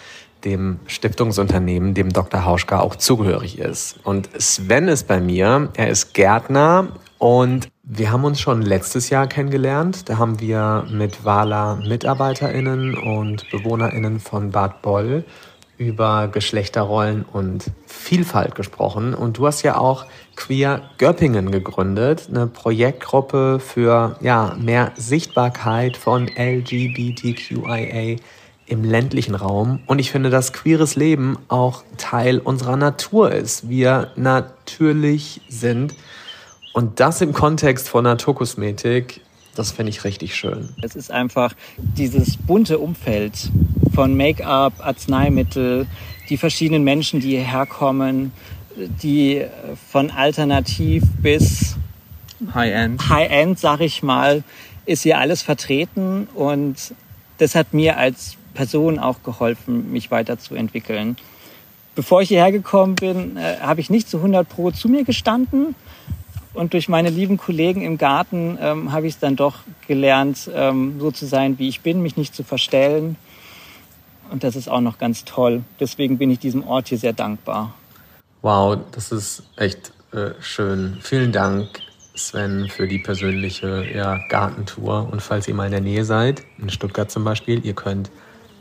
[0.44, 2.44] dem Stiftungsunternehmen, dem Dr.
[2.44, 4.00] Hauschka auch zugehörig ist.
[4.02, 5.68] Und Sven ist bei mir.
[5.76, 10.08] Er ist Gärtner und wir haben uns schon letztes Jahr kennengelernt.
[10.08, 15.24] Da haben wir mit Wala MitarbeiterInnen und BewohnerInnen von Bad Boll
[15.78, 19.14] über Geschlechterrollen und Vielfalt gesprochen.
[19.14, 20.06] Und du hast ja auch
[20.36, 28.16] Queer Göppingen gegründet, eine Projektgruppe für ja, mehr Sichtbarkeit von LGBTQIA
[28.66, 29.80] im ländlichen Raum.
[29.86, 33.68] Und ich finde, dass queeres Leben auch Teil unserer Natur ist.
[33.68, 35.94] Wir natürlich sind
[36.74, 39.20] und das im Kontext von Naturkosmetik,
[39.58, 40.68] das finde ich richtig schön.
[40.82, 43.50] Es ist einfach dieses bunte Umfeld
[43.92, 45.86] von Make-up, Arzneimittel,
[46.28, 48.32] die verschiedenen Menschen, die hierher kommen,
[48.76, 49.44] die
[49.90, 51.76] von alternativ bis
[52.54, 54.44] High-End, High-End, sag ich mal,
[54.86, 56.94] ist hier alles vertreten und
[57.38, 61.16] das hat mir als Person auch geholfen, mich weiterzuentwickeln.
[61.96, 65.74] Bevor ich hierher gekommen bin, äh, habe ich nicht zu 100 Pro zu mir gestanden,
[66.58, 70.98] und durch meine lieben Kollegen im Garten ähm, habe ich es dann doch gelernt, ähm,
[70.98, 73.16] so zu sein, wie ich bin, mich nicht zu verstellen.
[74.30, 75.62] Und das ist auch noch ganz toll.
[75.78, 77.74] Deswegen bin ich diesem Ort hier sehr dankbar.
[78.42, 80.98] Wow, das ist echt äh, schön.
[81.00, 81.68] Vielen Dank,
[82.16, 85.08] Sven, für die persönliche ja, Gartentour.
[85.12, 88.10] Und falls ihr mal in der Nähe seid, in Stuttgart zum Beispiel, ihr könnt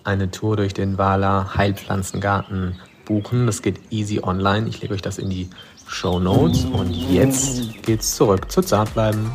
[0.03, 3.47] eine Tour durch den Wala Heilpflanzengarten buchen.
[3.47, 4.67] Das geht easy online.
[4.67, 5.49] Ich lege euch das in die
[5.87, 6.65] Show Notes.
[6.65, 9.31] Und jetzt geht's zurück zu Zartbleiben.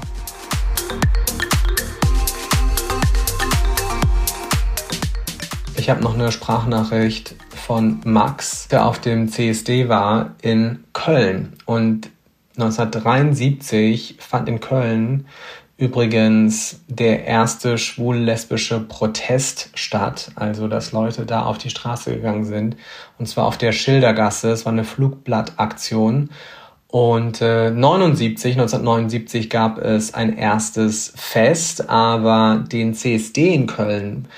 [5.76, 7.34] Ich habe noch eine Sprachnachricht
[7.66, 11.54] von Max, der auf dem CSD war in Köln.
[11.64, 12.10] Und
[12.56, 15.26] 1973 fand in Köln
[15.83, 22.76] übrigens der erste schwul-lesbische Protest statt, also dass Leute da auf die Straße gegangen sind,
[23.18, 24.53] und zwar auf der Schildergasse.
[24.53, 26.30] Es war eine Flugblattaktion.
[26.87, 34.28] Und äh, 79, 1979 gab es ein erstes Fest, aber den CSD in Köln,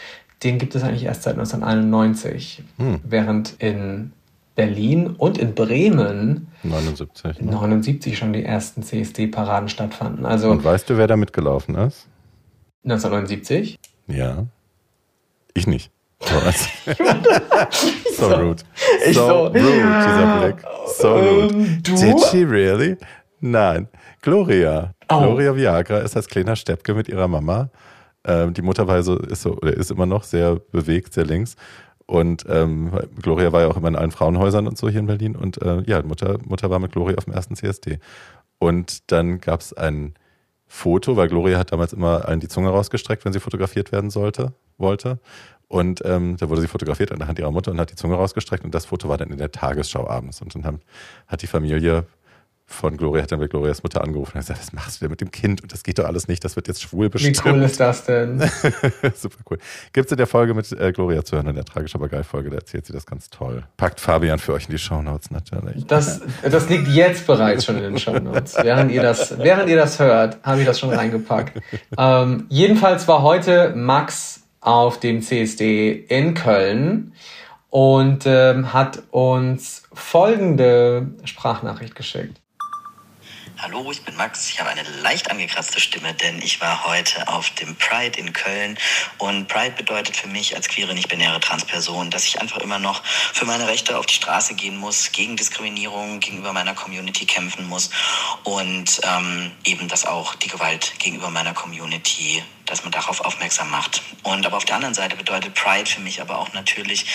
[0.44, 3.00] den gibt es eigentlich erst seit 1991, hm.
[3.04, 4.12] während in
[4.54, 7.50] Berlin und in Bremen 79, ne?
[7.50, 10.24] 79 schon die ersten CSD-Paraden stattfanden.
[10.26, 12.06] Also, und weißt du, wer da mitgelaufen ist?
[12.84, 13.78] 1979?
[14.06, 14.46] Ja.
[15.54, 15.90] Ich nicht.
[18.16, 18.62] so rude.
[19.06, 20.56] So, so rude, dieser Blick.
[20.98, 21.54] So rude.
[21.82, 21.94] Du?
[21.96, 22.96] Did she really?
[23.40, 23.88] Nein.
[24.22, 24.94] Gloria.
[25.10, 25.20] Oh.
[25.20, 27.68] Gloria Viagra ist als kleiner Steppke mit ihrer Mama.
[28.26, 31.56] Ähm, die Mutter war so, ist so, oder ist immer noch sehr bewegt, sehr links.
[32.06, 32.92] Und ähm,
[33.22, 35.36] Gloria war ja auch immer in allen Frauenhäusern und so hier in Berlin.
[35.36, 37.98] Und äh, ja, Mutter, Mutter war mit Gloria auf dem ersten CSD.
[38.58, 40.14] Und dann gab es ein
[40.66, 44.52] Foto, weil Gloria hat damals immer allen die Zunge rausgestreckt, wenn sie fotografiert werden sollte,
[44.76, 45.18] wollte.
[45.68, 48.16] Und ähm, da wurde sie fotografiert an der Hand ihrer Mutter und hat die Zunge
[48.16, 48.64] rausgestreckt.
[48.64, 50.42] Und das Foto war dann in der Tagesschau abends.
[50.42, 50.80] Und dann haben,
[51.26, 52.06] hat die Familie
[52.66, 55.20] von Gloria hat dann bei Glorias Mutter angerufen und gesagt, was machst du denn mit
[55.20, 55.62] dem Kind?
[55.62, 57.42] Und das geht doch alles nicht, das wird jetzt schwul Wie bestimmt.
[57.44, 58.40] cool ist das denn?
[59.14, 59.58] Super cool.
[59.92, 62.24] Gibt es in der Folge mit äh, Gloria zu hören, in der Tragisch aber geil
[62.24, 63.64] Folge, da erzählt sie das ganz toll.
[63.76, 65.86] Packt Fabian für euch in die Shownotes natürlich.
[65.86, 68.56] Das, das liegt jetzt bereits schon in den Shownotes.
[68.62, 71.60] Während ihr das, während ihr das hört, habe ich das schon reingepackt.
[71.98, 77.12] Ähm, jedenfalls war heute Max auf dem CSD in Köln
[77.68, 82.40] und ähm, hat uns folgende Sprachnachricht geschickt.
[83.64, 84.50] Hallo, ich bin Max.
[84.50, 88.76] Ich habe eine leicht angekratzte Stimme, denn ich war heute auf dem Pride in Köln.
[89.16, 93.46] Und Pride bedeutet für mich als queere, nicht-binäre Transperson, dass ich einfach immer noch für
[93.46, 97.88] meine Rechte auf die Straße gehen muss, gegen Diskriminierung gegenüber meiner Community kämpfen muss
[98.42, 104.02] und ähm, eben, dass auch die Gewalt gegenüber meiner Community dass man darauf aufmerksam macht.
[104.22, 107.06] Und aber auf der anderen Seite bedeutet Pride für mich aber auch natürlich,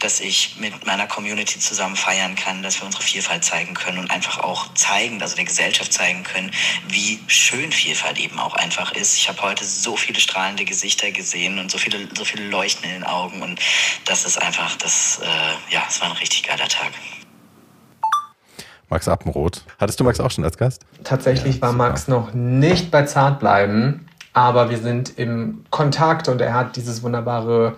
[0.00, 4.10] dass ich mit meiner Community zusammen feiern kann, dass wir unsere Vielfalt zeigen können und
[4.10, 6.50] einfach auch zeigen, also der Gesellschaft zeigen können,
[6.88, 9.16] wie schön Vielfalt eben auch einfach ist.
[9.16, 12.90] Ich habe heute so viele strahlende Gesichter gesehen und so viele, so viele Leuchten in
[12.90, 13.60] den Augen und
[14.04, 16.92] das ist einfach, das, äh, ja, es war ein richtig geiler Tag.
[18.88, 19.64] Max Appenroth.
[19.78, 20.84] Hattest du Max auch schon als Gast?
[21.02, 26.76] Tatsächlich war Max noch nicht bei Zartbleiben, aber wir sind im Kontakt und er hat
[26.76, 27.76] dieses wunderbare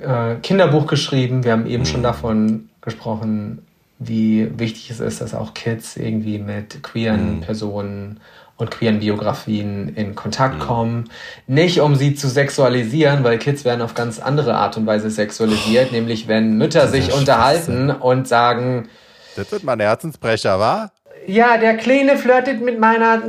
[0.00, 1.44] äh, Kinderbuch geschrieben.
[1.44, 3.64] Wir haben eben schon davon gesprochen,
[3.98, 8.20] wie wichtig es ist, dass auch Kids irgendwie mit queeren Personen
[8.56, 11.10] und queeren Biografien in Kontakt kommen.
[11.46, 15.92] Nicht um sie zu sexualisieren, weil Kids werden auf ganz andere Art und Weise sexualisiert,
[15.92, 18.88] nämlich wenn Mütter sich unterhalten und sagen,
[19.36, 20.90] Das wird mein Herzensbrecher, wa?
[21.26, 23.20] Ja, der Kleine flirtet mit meiner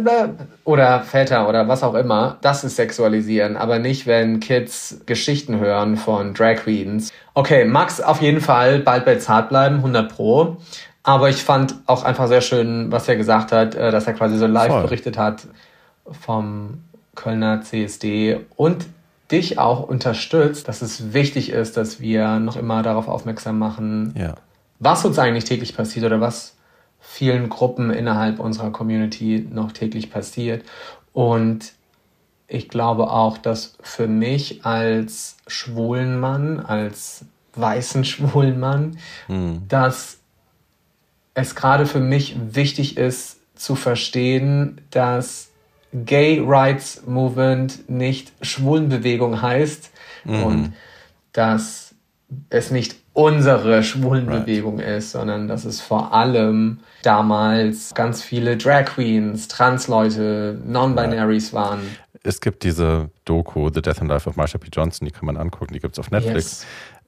[0.65, 2.37] oder Väter oder was auch immer.
[2.41, 7.11] Das ist sexualisieren, aber nicht, wenn Kids Geschichten hören von Drag Queens.
[7.33, 10.57] Okay, Max auf jeden Fall bald bei Zart bleiben, 100 pro.
[11.03, 14.37] Aber ich fand auch einfach sehr schön, was er gesagt hat, äh, dass er quasi
[14.37, 14.83] so live Voll.
[14.83, 15.47] berichtet hat
[16.21, 16.79] vom
[17.15, 18.85] Kölner CSD und
[19.31, 24.35] dich auch unterstützt, dass es wichtig ist, dass wir noch immer darauf aufmerksam machen, Ja.
[24.79, 26.55] was uns eigentlich täglich passiert oder was
[27.14, 30.66] vielen Gruppen innerhalb unserer Community noch täglich passiert.
[31.14, 31.74] Und
[32.47, 38.97] ich glaube auch, dass für mich als schwulen Mann, als weißen schwulen Mann,
[39.68, 40.18] dass
[41.36, 45.51] es gerade für mich wichtig ist zu verstehen, dass
[45.93, 49.91] Gay Rights Movement nicht Schwulenbewegung heißt
[50.26, 50.74] und
[51.32, 51.93] dass
[52.49, 59.47] es nicht unsere Schwulenbewegung ist, sondern dass es vor allem damals ganz viele Drag Queens,
[59.47, 61.82] Transleute, Non-Binaries waren.
[62.24, 64.70] Es gibt diese Doku, The Death and Life of Marsha P.
[64.72, 66.61] Johnson, die kann man angucken, die gibt es auf Netflix.
[66.61, 66.66] Yes.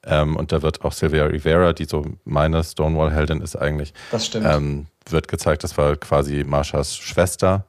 [0.08, 4.46] Ähm, und da wird auch Sylvia Rivera, die so meine Stonewall-Heldin ist eigentlich, Das stimmt.
[4.48, 7.66] ähm, wird gezeigt, das war quasi Marshas Schwester.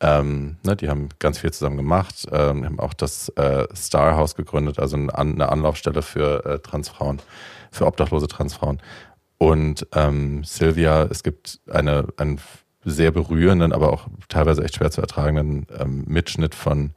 [0.00, 4.34] Ähm, ne, die haben ganz viel zusammen gemacht, ähm, haben auch das äh, Star House
[4.36, 7.20] gegründet, also eine, An eine Anlaufstelle für äh, Transfrauen,
[7.70, 8.80] für obdachlose Transfrauen.
[9.38, 12.40] Und ähm, Sylvia, es gibt eine, einen
[12.84, 16.92] sehr berührenden, aber auch teilweise echt schwer zu ertragenden ähm, Mitschnitt von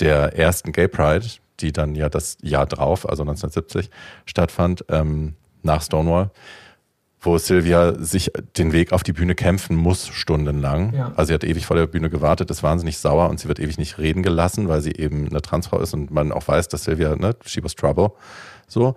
[0.00, 1.26] der ersten Gay Pride,
[1.60, 3.90] die dann ja das Jahr drauf, also 1970,
[4.26, 6.30] stattfand, ähm, nach Stonewall,
[7.20, 10.92] wo Sylvia sich den Weg auf die Bühne kämpfen muss, stundenlang.
[10.94, 11.12] Ja.
[11.16, 13.78] Also sie hat ewig vor der Bühne gewartet, ist wahnsinnig sauer und sie wird ewig
[13.78, 17.16] nicht reden gelassen, weil sie eben eine Transfrau ist und man auch weiß, dass Sylvia,
[17.16, 18.12] ne, she was trouble.
[18.66, 18.94] So.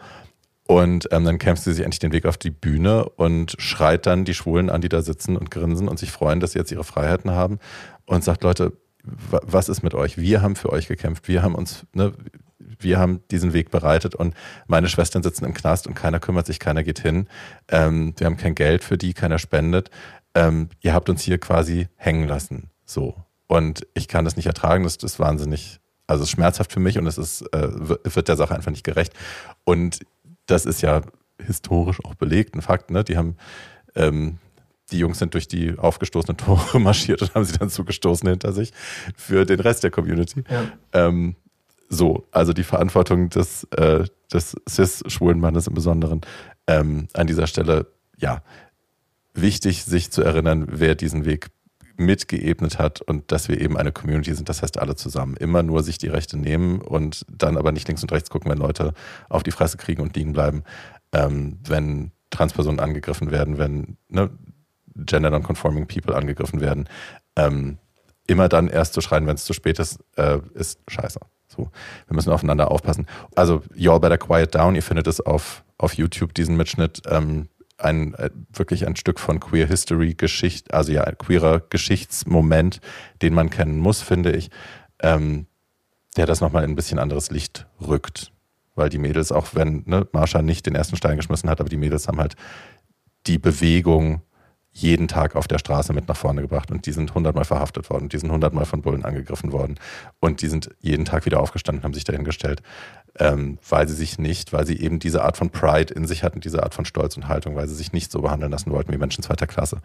[0.67, 4.25] Und ähm, dann kämpft sie sich endlich den Weg auf die Bühne und schreit dann
[4.25, 6.83] die Schwulen an, die da sitzen und grinsen und sich freuen, dass sie jetzt ihre
[6.83, 7.59] Freiheiten haben
[8.05, 10.17] und sagt, Leute, wa- was ist mit euch?
[10.17, 12.11] Wir haben für euch gekämpft, wir haben uns, ne,
[12.79, 14.35] wir haben diesen Weg bereitet und
[14.67, 17.27] meine Schwestern sitzen im Knast und keiner kümmert sich, keiner geht hin.
[17.69, 19.89] Ähm, wir haben kein Geld für die, keiner spendet.
[20.35, 22.69] Ähm, ihr habt uns hier quasi hängen lassen.
[22.85, 23.15] So.
[23.47, 26.97] Und ich kann das nicht ertragen, das ist wahnsinnig, also es ist schmerzhaft für mich
[26.97, 29.13] und es ist, äh, wird der Sache einfach nicht gerecht.
[29.63, 30.01] Und
[30.47, 31.01] das ist ja
[31.39, 33.03] historisch auch belegt, ein Fakt, ne?
[33.03, 33.35] Die haben,
[33.95, 34.39] ähm,
[34.91, 38.73] die Jungs sind durch die aufgestoßenen Tore marschiert und haben sie dann zugestoßen hinter sich
[39.15, 40.43] für den Rest der Community.
[40.49, 40.71] Ja.
[40.93, 41.35] Ähm,
[41.89, 46.21] so, also die Verantwortung des, äh, des cis-schwulen Mannes im Besonderen
[46.67, 47.87] ähm, an dieser Stelle,
[48.17, 48.41] ja,
[49.33, 51.47] wichtig, sich zu erinnern, wer diesen Weg
[51.97, 55.35] mitgeebnet hat und dass wir eben eine Community sind, das heißt alle zusammen.
[55.35, 58.59] Immer nur sich die Rechte nehmen und dann aber nicht links und rechts gucken, wenn
[58.59, 58.93] Leute
[59.29, 60.63] auf die Fresse kriegen und liegen bleiben,
[61.11, 64.29] ähm, wenn Transpersonen angegriffen werden, wenn ne,
[64.95, 66.87] Gender Non-Conforming People angegriffen werden.
[67.35, 67.77] Ähm,
[68.27, 71.19] immer dann erst zu schreien, wenn es zu spät ist, äh, ist scheiße.
[71.47, 71.71] So,
[72.07, 73.07] wir müssen aufeinander aufpassen.
[73.35, 77.01] Also, Y'all Better Quiet Down, ihr findet es auf, auf YouTube, diesen Mitschnitt.
[77.07, 77.47] Ähm,
[77.77, 82.81] ein äh, wirklich ein Stück von Queer History Geschichte, also ja, ein queerer Geschichtsmoment,
[83.21, 84.49] den man kennen muss, finde ich,
[84.99, 85.47] ähm,
[86.15, 88.31] der das nochmal in ein bisschen anderes Licht rückt.
[88.75, 91.77] Weil die Mädels, auch wenn ne, Marsha nicht den ersten Stein geschmissen hat, aber die
[91.77, 92.35] Mädels haben halt
[93.25, 94.21] die Bewegung
[94.71, 98.09] jeden Tag auf der Straße mit nach vorne gebracht und die sind hundertmal verhaftet worden,
[98.09, 99.79] die sind hundertmal von Bullen angegriffen worden
[100.19, 102.61] und die sind jeden Tag wieder aufgestanden, haben sich dahingestellt,
[103.19, 106.39] ähm, weil sie sich nicht, weil sie eben diese Art von Pride in sich hatten,
[106.39, 108.97] diese Art von Stolz und Haltung, weil sie sich nicht so behandeln lassen wollten wie
[108.97, 109.77] Menschen zweiter Klasse.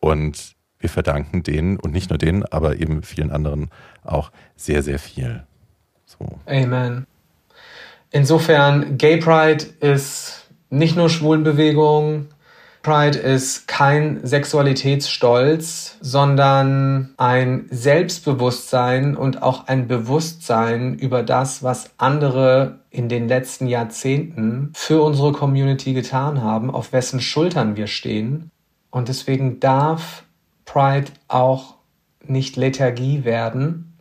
[0.00, 3.70] Und wir verdanken denen und nicht nur denen, aber eben vielen anderen
[4.02, 5.44] auch sehr, sehr viel.
[6.04, 6.38] So.
[6.46, 7.06] Amen.
[8.10, 12.28] Insofern, Gay Pride ist nicht nur Schwulenbewegung,
[12.84, 22.80] Pride ist kein Sexualitätsstolz, sondern ein Selbstbewusstsein und auch ein Bewusstsein über das, was andere
[22.90, 28.50] in den letzten Jahrzehnten für unsere Community getan haben, auf wessen Schultern wir stehen.
[28.90, 30.24] Und deswegen darf
[30.66, 31.76] Pride auch
[32.22, 33.96] nicht Lethargie werden,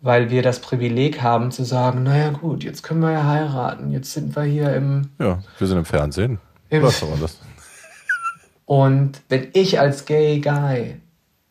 [0.00, 4.14] weil wir das Privileg haben zu sagen, naja gut, jetzt können wir ja heiraten, jetzt
[4.14, 5.10] sind wir hier im...
[5.18, 6.38] Ja, wir sind im Fernsehen.
[6.70, 7.38] Im, Was soll das?
[8.66, 11.00] Und wenn ich als Gay Guy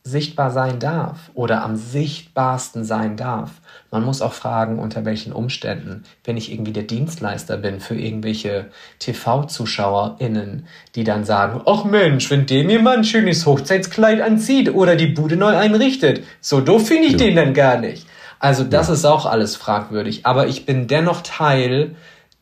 [0.03, 3.49] sichtbar sein darf oder am sichtbarsten sein darf,
[3.89, 6.03] man muss auch fragen, unter welchen Umständen.
[6.24, 12.45] Wenn ich irgendwie der Dienstleister bin für irgendwelche TV-ZuschauerInnen, die dann sagen, ach Mensch, wenn
[12.45, 17.13] dem jemand ein schönes Hochzeitskleid anzieht oder die Bude neu einrichtet, so doof finde ich
[17.13, 17.18] ja.
[17.20, 18.05] den dann gar nicht.
[18.38, 18.93] Also das ja.
[18.93, 20.26] ist auch alles fragwürdig.
[20.26, 21.95] Aber ich bin dennoch Teil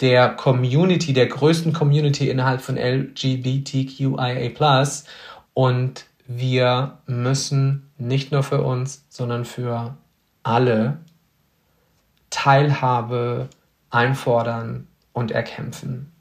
[0.04, 4.52] der Community, der größten Community innerhalb von LGBTQIA+.
[5.54, 9.96] Und wir müssen nicht nur für uns, sondern für
[10.44, 10.98] alle
[12.30, 13.48] Teilhabe
[13.92, 16.12] einfordern und erkämpfen.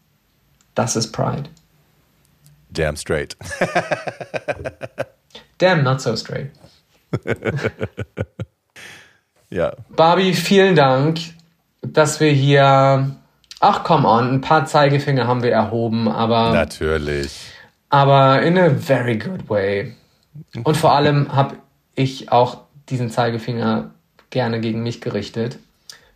[0.77, 1.51] Das ist Pride.
[2.71, 3.37] Damn straight.
[5.59, 6.53] Damn not so straight.
[9.51, 9.75] ja.
[9.89, 11.19] Barbie, vielen Dank,
[11.81, 13.17] dass wir hier
[13.65, 16.53] Ach, come on, ein paar Zeigefinger haben wir erhoben, aber.
[16.53, 17.47] Natürlich.
[17.91, 19.95] Aber in a very good way.
[20.65, 21.55] Und vor allem habe
[21.95, 23.93] ich auch diesen Zeigefinger
[24.31, 25.61] gerne gegen mich gerichtet.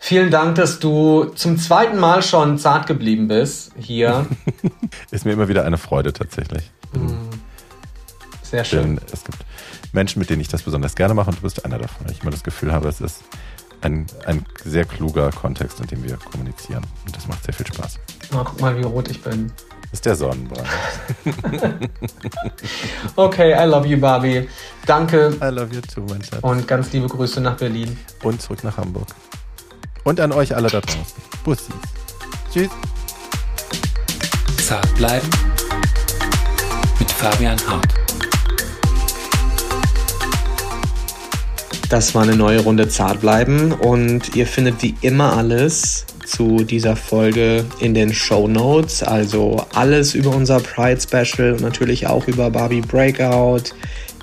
[0.01, 4.27] Vielen Dank, dass du zum zweiten Mal schon zart geblieben bist hier.
[5.13, 6.73] Ist mir immer wieder eine Freude tatsächlich.
[6.95, 7.13] Mm.
[8.43, 8.97] Sehr schön.
[8.97, 9.39] Denn es gibt
[9.93, 12.09] Menschen, mit denen ich das besonders gerne mache und du bist einer davon.
[12.11, 13.23] Ich immer das Gefühl habe, es ist
[13.81, 16.85] ein, ein sehr kluger Kontext, in dem wir kommunizieren.
[17.05, 17.99] Und das macht sehr viel Spaß.
[18.35, 19.53] Oh, guck mal, wie rot ich bin.
[19.83, 20.69] Das ist der Sonnenbrand.
[23.17, 24.49] okay, I love you, Barbie.
[24.85, 25.37] Danke.
[25.41, 26.43] I love you too, mein Schatz.
[26.43, 27.97] Und ganz liebe Grüße nach Berlin.
[28.23, 29.09] Und zurück nach Hamburg.
[30.05, 31.23] Und an euch alle da draußen.
[31.45, 31.75] Bussis.
[32.53, 32.71] Tschüss.
[34.65, 35.29] Zart bleiben
[36.99, 38.06] mit Fabian Hart.
[41.89, 46.97] Das war eine neue Runde Zart bleiben und ihr findet wie immer alles zu dieser
[46.97, 49.05] Folge in den Show Notes.
[49.05, 53.73] Also alles über unser Pride Special und natürlich auch über Barbie Breakout,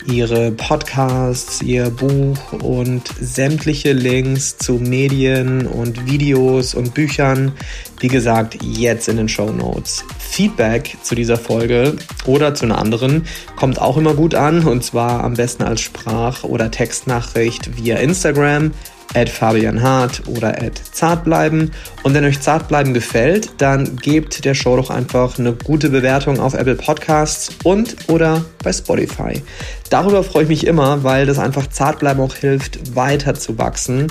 [0.05, 7.53] ihre Podcasts, ihr Buch und sämtliche Links zu Medien und Videos und Büchern.
[8.01, 10.03] Wie gesagt, jetzt in den Show Notes.
[10.33, 15.23] Feedback zu dieser Folge oder zu einer anderen kommt auch immer gut an und zwar
[15.23, 18.71] am besten als Sprach- oder Textnachricht via Instagram
[19.13, 21.71] at Fabian Hart oder at Zartbleiben.
[22.01, 26.55] Und wenn euch Zartbleiben gefällt, dann gebt der Show doch einfach eine gute Bewertung auf
[26.55, 29.43] Apple Podcasts und oder bei Spotify.
[29.91, 34.07] Darüber freue ich mich immer, weil das einfach Zartbleiben auch hilft, weiter zu wachsen.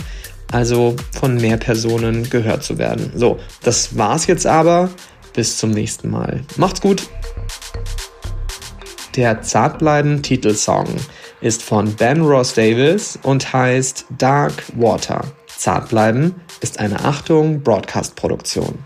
[0.53, 3.11] Also von mehr Personen gehört zu werden.
[3.17, 4.91] So, das war's jetzt aber.
[5.35, 6.45] Bis zum nächsten Mal.
[6.57, 7.09] Macht's gut!
[9.17, 10.87] Der Zartbleiben Titelsong
[11.43, 15.25] ist von Ben Ross Davis und heißt Dark Water.
[15.47, 18.79] Zart bleiben ist eine Achtung Broadcast Produktion.